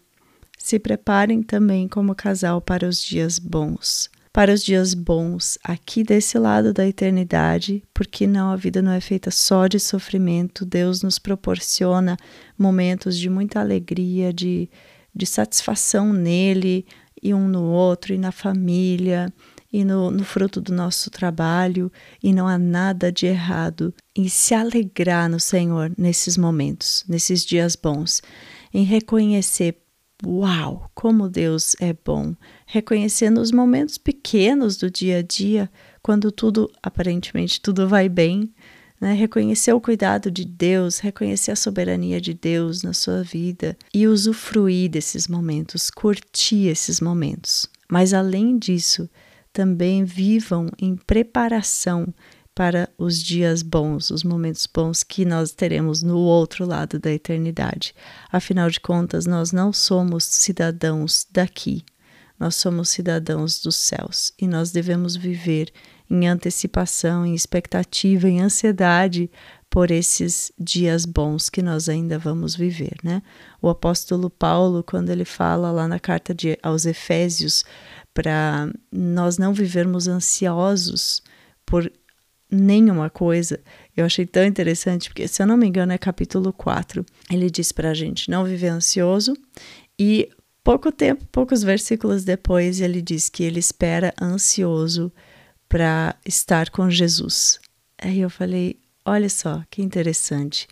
se 0.58 0.80
preparem 0.80 1.44
também 1.44 1.88
como 1.88 2.16
casal 2.16 2.60
para 2.60 2.88
os 2.88 3.02
dias 3.04 3.38
bons 3.38 4.10
para 4.32 4.54
os 4.54 4.64
dias 4.64 4.94
bons 4.94 5.58
aqui 5.64 6.04
desse 6.04 6.38
lado 6.38 6.72
da 6.72 6.88
eternidade, 6.88 7.84
porque 7.94 8.28
não 8.28 8.52
a 8.52 8.56
vida 8.56 8.82
não 8.82 8.92
é 8.92 9.02
feita 9.02 9.32
só 9.32 9.68
de 9.68 9.80
sofrimento. 9.80 10.66
Deus 10.66 11.02
nos 11.02 11.18
proporciona 11.18 12.16
momentos 12.58 13.18
de 13.18 13.30
muita 13.30 13.60
alegria, 13.60 14.32
de, 14.32 14.70
de 15.14 15.26
satisfação 15.26 16.14
nele 16.14 16.86
e 17.22 17.34
um 17.34 17.48
no 17.48 17.64
outro 17.64 18.14
e 18.14 18.18
na 18.18 18.32
família 18.32 19.34
e 19.72 19.84
no, 19.84 20.10
no 20.10 20.24
fruto 20.24 20.60
do 20.60 20.74
nosso 20.74 21.10
trabalho, 21.10 21.92
e 22.22 22.34
não 22.34 22.48
há 22.48 22.58
nada 22.58 23.12
de 23.12 23.26
errado 23.26 23.94
em 24.16 24.28
se 24.28 24.54
alegrar 24.54 25.30
no 25.30 25.40
Senhor 25.40 25.92
nesses 25.98 26.38
momentos, 26.38 27.04
nesses 27.08 27.46
dias 27.46 27.76
bons, 27.76 28.22
em 28.74 28.84
reconhecer 28.84 29.78
Uau, 30.26 30.92
como 30.94 31.30
Deus 31.30 31.78
é 31.80 31.94
bom! 31.94 32.36
Reconhecendo 32.66 33.40
os 33.40 33.54
momentos 33.54 33.98
pequenos 33.98 34.76
do 34.76 34.92
dia 34.92 35.20
a 35.20 35.22
dia, 35.22 35.72
quando 36.02 36.30
tudo, 36.30 36.70
aparentemente, 36.84 37.62
tudo 37.62 37.88
vai 37.88 38.10
bem, 38.10 38.54
né? 39.00 39.14
reconhecer 39.14 39.72
o 39.72 39.80
cuidado 39.80 40.30
de 40.30 40.44
Deus, 40.44 41.00
reconhecer 41.00 41.52
a 41.52 41.56
soberania 41.56 42.20
de 42.20 42.34
Deus 42.34 42.84
na 42.84 42.92
sua 42.92 43.24
vida 43.24 43.78
e 43.94 44.08
usufruir 44.08 44.90
desses 44.90 45.28
momentos, 45.28 45.90
curtir 45.90 46.68
esses 46.68 47.00
momentos. 47.00 47.68
Mas 47.90 48.14
além 48.14 48.58
disso, 48.58 49.10
também 49.60 50.06
vivam 50.06 50.70
em 50.82 50.96
preparação 50.96 52.14
para 52.56 52.90
os 52.98 53.22
dias 53.22 53.62
bons, 53.62 54.10
os 54.10 54.24
momentos 54.24 54.66
bons 54.74 55.04
que 55.04 55.26
nós 55.26 55.52
teremos 55.52 56.02
no 56.02 56.18
outro 56.18 56.66
lado 56.66 56.98
da 56.98 57.12
eternidade. 57.12 57.94
Afinal 58.32 58.70
de 58.70 58.80
contas, 58.80 59.26
nós 59.26 59.52
não 59.52 59.74
somos 59.74 60.24
cidadãos 60.24 61.28
daqui, 61.30 61.84
nós 62.40 62.56
somos 62.56 62.88
cidadãos 62.88 63.60
dos 63.60 63.76
céus 63.76 64.32
e 64.40 64.48
nós 64.48 64.72
devemos 64.72 65.18
viver 65.18 65.74
em 66.10 66.26
antecipação, 66.26 67.26
em 67.26 67.36
expectativa, 67.36 68.30
em 68.30 68.40
ansiedade 68.40 69.30
por 69.70 69.92
esses 69.92 70.54
dias 70.58 71.06
bons 71.06 71.50
que 71.50 71.62
nós 71.62 71.90
ainda 71.90 72.18
vamos 72.18 72.56
viver, 72.56 72.96
né? 73.04 73.22
O 73.62 73.68
apóstolo 73.68 74.30
Paulo, 74.30 74.84
quando 74.84 75.10
ele 75.10 75.26
fala 75.26 75.70
lá 75.70 75.86
na 75.86 76.00
carta 76.00 76.34
de, 76.34 76.58
aos 76.64 76.86
Efésios, 76.86 77.66
para 78.20 78.70
nós 78.92 79.38
não 79.38 79.54
vivermos 79.54 80.06
ansiosos 80.06 81.24
por 81.66 81.90
nenhuma 82.52 83.10
coisa. 83.10 83.62
Eu 83.96 84.04
achei 84.04 84.26
tão 84.26 84.44
interessante, 84.44 85.08
porque 85.08 85.26
se 85.26 85.42
eu 85.42 85.48
não 85.48 85.56
me 85.56 85.66
engano 85.66 85.94
é 85.94 85.98
capítulo 85.98 86.52
4. 86.52 87.06
Ele 87.32 87.50
diz 87.50 87.72
para 87.72 87.92
a 87.92 87.94
gente 87.94 88.30
não 88.30 88.44
viver 88.44 88.68
ansioso 88.68 89.38
e 89.98 90.30
pouco 90.66 90.92
tempo, 90.92 91.26
poucos 91.32 91.64
versículos 91.64 92.26
depois, 92.26 92.82
ele 92.82 93.02
diz 93.02 93.30
que 93.30 93.42
ele 93.42 93.60
espera 93.60 94.14
ansioso 94.22 95.10
para 95.70 96.14
estar 96.26 96.72
com 96.72 96.90
Jesus. 96.90 97.58
Aí 97.98 98.20
eu 98.20 98.30
falei, 98.30 98.78
olha 99.06 99.30
só, 99.30 99.64
que 99.72 99.82
interessante. 99.82 100.68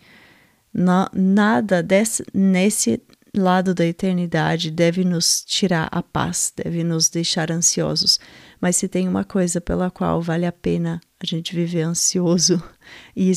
Nada 1.14 1.82
desse, 1.82 2.22
nesse 2.34 3.00
lado 3.38 3.74
da 3.74 3.86
eternidade 3.86 4.70
deve 4.70 5.04
nos 5.04 5.42
tirar 5.44 5.88
a 5.90 6.02
paz, 6.02 6.52
deve 6.56 6.84
nos 6.84 7.08
deixar 7.08 7.50
ansiosos. 7.50 8.18
Mas 8.60 8.76
se 8.76 8.88
tem 8.88 9.08
uma 9.08 9.24
coisa 9.24 9.60
pela 9.60 9.90
qual 9.90 10.20
vale 10.20 10.44
a 10.44 10.52
pena 10.52 11.00
a 11.20 11.26
gente 11.26 11.54
viver 11.54 11.82
ansioso 11.82 12.62
e 13.14 13.30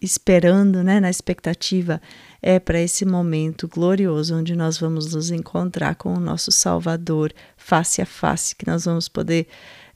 esperando, 0.00 0.82
né, 0.82 1.00
na 1.00 1.10
expectativa, 1.10 2.00
é 2.42 2.58
para 2.58 2.80
esse 2.80 3.04
momento 3.04 3.66
glorioso 3.66 4.36
onde 4.36 4.54
nós 4.54 4.78
vamos 4.78 5.12
nos 5.12 5.30
encontrar 5.30 5.94
com 5.94 6.14
o 6.14 6.20
nosso 6.20 6.52
Salvador 6.52 7.32
face 7.56 8.02
a 8.02 8.06
face, 8.06 8.54
que 8.54 8.66
nós 8.66 8.84
vamos 8.84 9.08
poder 9.08 9.46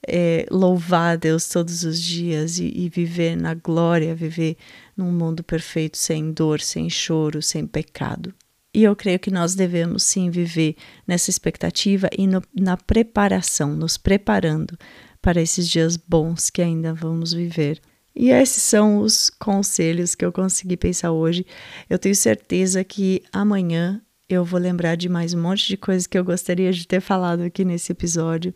é, 0.07 0.45
louvar 0.49 1.13
a 1.13 1.15
Deus 1.15 1.47
todos 1.47 1.83
os 1.83 1.99
dias 2.01 2.57
e, 2.57 2.71
e 2.73 2.89
viver 2.89 3.35
na 3.35 3.53
glória, 3.53 4.15
viver 4.15 4.57
num 4.95 5.11
mundo 5.11 5.43
perfeito, 5.43 5.97
sem 5.97 6.31
dor, 6.31 6.59
sem 6.59 6.89
choro, 6.89 7.41
sem 7.41 7.65
pecado. 7.65 8.33
E 8.73 8.83
eu 8.83 8.95
creio 8.95 9.19
que 9.19 9.31
nós 9.31 9.55
devemos 9.55 10.03
sim 10.03 10.29
viver 10.29 10.75
nessa 11.07 11.29
expectativa 11.29 12.07
e 12.15 12.27
no, 12.27 12.41
na 12.53 12.77
preparação, 12.77 13.73
nos 13.73 13.97
preparando 13.97 14.77
para 15.21 15.41
esses 15.41 15.67
dias 15.67 15.97
bons 15.97 16.49
que 16.49 16.61
ainda 16.61 16.93
vamos 16.93 17.33
viver. 17.33 17.81
E 18.15 18.29
esses 18.29 18.61
são 18.61 18.99
os 18.99 19.29
conselhos 19.29 20.13
que 20.13 20.25
eu 20.25 20.31
consegui 20.31 20.77
pensar 20.77 21.11
hoje. 21.11 21.45
Eu 21.89 21.97
tenho 21.97 22.15
certeza 22.15 22.83
que 22.83 23.23
amanhã 23.31 24.01
eu 24.27 24.45
vou 24.45 24.59
lembrar 24.59 24.95
de 24.95 25.09
mais 25.09 25.33
um 25.33 25.41
monte 25.41 25.67
de 25.67 25.77
coisas 25.77 26.05
que 26.05 26.17
eu 26.17 26.23
gostaria 26.23 26.71
de 26.71 26.87
ter 26.87 27.01
falado 27.01 27.41
aqui 27.41 27.65
nesse 27.65 27.91
episódio. 27.91 28.53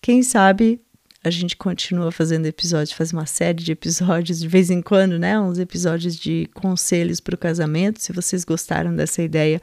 Quem 0.00 0.22
sabe 0.22 0.80
a 1.24 1.30
gente 1.30 1.56
continua 1.56 2.12
fazendo 2.12 2.44
episódios, 2.44 2.92
faz 2.92 3.10
uma 3.10 3.24
série 3.24 3.64
de 3.64 3.72
episódios 3.72 4.38
de 4.38 4.46
vez 4.46 4.70
em 4.70 4.82
quando, 4.82 5.18
né? 5.18 5.40
Uns 5.40 5.58
episódios 5.58 6.16
de 6.16 6.48
conselhos 6.52 7.18
para 7.18 7.34
o 7.34 7.38
casamento. 7.38 8.02
Se 8.02 8.12
vocês 8.12 8.44
gostaram 8.44 8.94
dessa 8.94 9.22
ideia, 9.22 9.60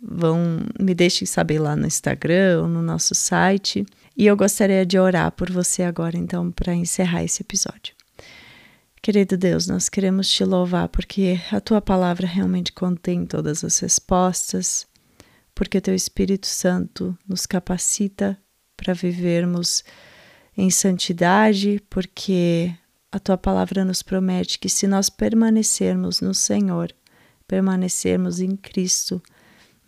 vão 0.00 0.60
me 0.78 0.94
deixem 0.94 1.26
saber 1.26 1.58
lá 1.58 1.74
no 1.74 1.84
Instagram 1.84 2.62
ou 2.62 2.68
no 2.68 2.80
nosso 2.80 3.12
site. 3.12 3.84
E 4.16 4.24
eu 4.24 4.36
gostaria 4.36 4.86
de 4.86 5.00
orar 5.00 5.32
por 5.32 5.50
você 5.50 5.82
agora, 5.82 6.16
então, 6.16 6.52
para 6.52 6.72
encerrar 6.74 7.24
esse 7.24 7.42
episódio. 7.42 7.92
Querido 9.02 9.36
Deus, 9.36 9.66
nós 9.66 9.88
queremos 9.88 10.28
te 10.28 10.44
louvar 10.44 10.88
porque 10.88 11.40
a 11.50 11.60
tua 11.60 11.80
palavra 11.80 12.26
realmente 12.26 12.70
contém 12.70 13.26
todas 13.26 13.64
as 13.64 13.78
respostas, 13.80 14.86
porque 15.56 15.78
o 15.78 15.80
teu 15.80 15.94
Espírito 15.94 16.46
Santo 16.46 17.18
nos 17.26 17.46
capacita 17.46 18.38
para 18.76 18.94
vivermos 18.94 19.82
em 20.56 20.70
santidade, 20.70 21.82
porque 21.88 22.72
a 23.10 23.18
tua 23.18 23.36
palavra 23.36 23.84
nos 23.84 24.02
promete 24.02 24.58
que 24.58 24.68
se 24.68 24.86
nós 24.86 25.10
permanecermos 25.10 26.20
no 26.20 26.34
Senhor, 26.34 26.92
permanecermos 27.46 28.40
em 28.40 28.56
Cristo, 28.56 29.20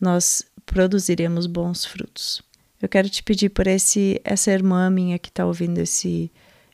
nós 0.01 0.45
produziremos 0.67 1.47
bons 1.47 1.85
frutos. 1.85 2.43
Eu 2.81 2.89
quero 2.89 3.09
te 3.09 3.23
pedir 3.23 3.51
por 3.51 3.67
esse 3.67 4.21
essa 4.25 4.51
irmã 4.51 4.91
minha 4.91 5.19
que 5.19 5.29
está 5.29 5.47
ouvindo 5.47 5.79
esse 5.79 6.31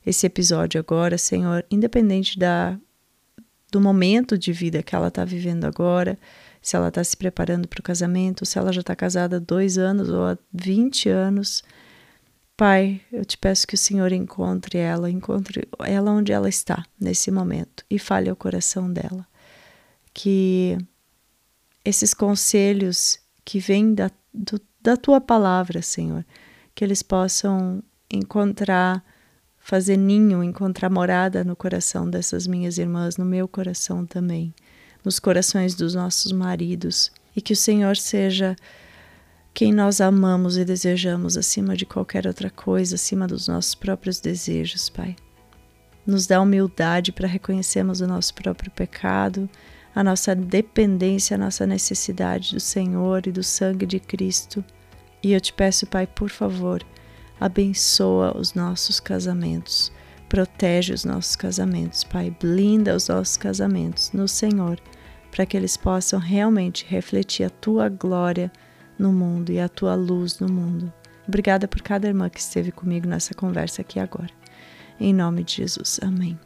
esse 0.06 0.26
episódio 0.26 0.80
agora, 0.80 1.18
Senhor, 1.18 1.64
independente 1.70 2.38
da 2.38 2.78
do 3.70 3.78
momento 3.78 4.38
de 4.38 4.50
vida 4.50 4.82
que 4.82 4.94
ela 4.94 5.08
está 5.08 5.24
vivendo 5.24 5.66
agora, 5.66 6.18
se 6.62 6.74
ela 6.76 6.88
está 6.88 7.04
se 7.04 7.14
preparando 7.14 7.68
para 7.68 7.80
o 7.80 7.82
casamento, 7.82 8.46
se 8.46 8.58
ela 8.58 8.72
já 8.72 8.80
está 8.80 8.96
casada 8.96 9.36
há 9.36 9.38
dois 9.38 9.76
anos 9.76 10.08
ou 10.08 10.24
há 10.24 10.38
20 10.52 11.10
anos, 11.10 11.62
Pai, 12.58 13.00
eu 13.12 13.24
te 13.24 13.38
peço 13.38 13.68
que 13.68 13.76
o 13.76 13.78
Senhor 13.78 14.10
encontre 14.10 14.78
ela, 14.78 15.08
encontre 15.08 15.68
ela 15.78 16.10
onde 16.10 16.32
ela 16.32 16.48
está 16.48 16.84
nesse 17.00 17.30
momento 17.30 17.84
e 17.88 18.00
fale 18.00 18.28
ao 18.28 18.34
coração 18.34 18.92
dela. 18.92 19.24
Que 20.12 20.76
esses 21.84 22.12
conselhos 22.12 23.20
que 23.44 23.60
vêm 23.60 23.94
da, 23.94 24.10
do, 24.34 24.60
da 24.82 24.96
tua 24.96 25.20
palavra, 25.20 25.82
Senhor, 25.82 26.26
que 26.74 26.84
eles 26.84 27.00
possam 27.00 27.80
encontrar, 28.10 29.04
fazer 29.60 29.96
ninho, 29.96 30.42
encontrar 30.42 30.90
morada 30.90 31.44
no 31.44 31.54
coração 31.54 32.10
dessas 32.10 32.48
minhas 32.48 32.76
irmãs, 32.76 33.16
no 33.16 33.24
meu 33.24 33.46
coração 33.46 34.04
também, 34.04 34.52
nos 35.04 35.20
corações 35.20 35.76
dos 35.76 35.94
nossos 35.94 36.32
maridos, 36.32 37.12
e 37.36 37.40
que 37.40 37.52
o 37.52 37.56
Senhor 37.56 37.96
seja 37.96 38.56
quem 39.58 39.72
nós 39.72 40.00
amamos 40.00 40.56
e 40.56 40.64
desejamos 40.64 41.36
acima 41.36 41.76
de 41.76 41.84
qualquer 41.84 42.28
outra 42.28 42.48
coisa, 42.48 42.94
acima 42.94 43.26
dos 43.26 43.48
nossos 43.48 43.74
próprios 43.74 44.20
desejos, 44.20 44.88
Pai. 44.88 45.16
nos 46.06 46.28
dá 46.28 46.40
humildade 46.40 47.10
para 47.10 47.26
reconhecermos 47.26 48.00
o 48.00 48.06
nosso 48.06 48.32
próprio 48.34 48.70
pecado, 48.70 49.50
a 49.92 50.04
nossa 50.04 50.32
dependência, 50.32 51.34
a 51.34 51.38
nossa 51.38 51.66
necessidade 51.66 52.54
do 52.54 52.60
Senhor 52.60 53.26
e 53.26 53.32
do 53.32 53.42
sangue 53.42 53.84
de 53.84 53.98
Cristo. 53.98 54.64
E 55.24 55.32
eu 55.32 55.40
te 55.40 55.52
peço, 55.52 55.88
Pai, 55.88 56.06
por 56.06 56.30
favor, 56.30 56.80
abençoa 57.40 58.38
os 58.38 58.54
nossos 58.54 59.00
casamentos, 59.00 59.90
protege 60.28 60.94
os 60.94 61.04
nossos 61.04 61.34
casamentos, 61.34 62.04
Pai, 62.04 62.32
blinda 62.40 62.94
os 62.94 63.08
nossos 63.08 63.36
casamentos 63.36 64.12
no 64.12 64.28
Senhor, 64.28 64.80
para 65.32 65.44
que 65.44 65.56
eles 65.56 65.76
possam 65.76 66.20
realmente 66.20 66.86
refletir 66.88 67.42
a 67.42 67.50
tua 67.50 67.88
glória 67.88 68.52
no 68.98 69.12
mundo 69.12 69.50
e 69.50 69.60
a 69.60 69.68
tua 69.68 69.94
luz 69.94 70.38
no 70.40 70.48
mundo. 70.48 70.92
Obrigada 71.26 71.68
por 71.68 71.82
cada 71.82 72.08
irmã 72.08 72.28
que 72.28 72.40
esteve 72.40 72.72
comigo 72.72 73.06
nessa 73.06 73.34
conversa 73.34 73.82
aqui 73.82 74.00
agora. 74.00 74.30
Em 74.98 75.14
nome 75.14 75.44
de 75.44 75.56
Jesus. 75.56 76.00
Amém. 76.02 76.38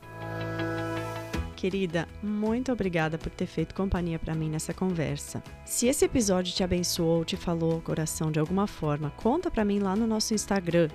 Querida, 1.56 2.08
muito 2.20 2.72
obrigada 2.72 3.16
por 3.16 3.30
ter 3.30 3.46
feito 3.46 3.74
companhia 3.74 4.18
para 4.18 4.34
mim 4.34 4.50
nessa 4.50 4.74
conversa. 4.74 5.40
Se 5.64 5.86
esse 5.86 6.04
episódio 6.04 6.52
te 6.52 6.64
abençoou, 6.64 7.24
te 7.24 7.36
falou 7.36 7.74
ao 7.74 7.80
coração 7.80 8.32
de 8.32 8.40
alguma 8.40 8.66
forma, 8.66 9.10
conta 9.10 9.48
para 9.48 9.64
mim 9.64 9.78
lá 9.78 9.94
no 9.94 10.06
nosso 10.06 10.34
Instagram, 10.34 10.88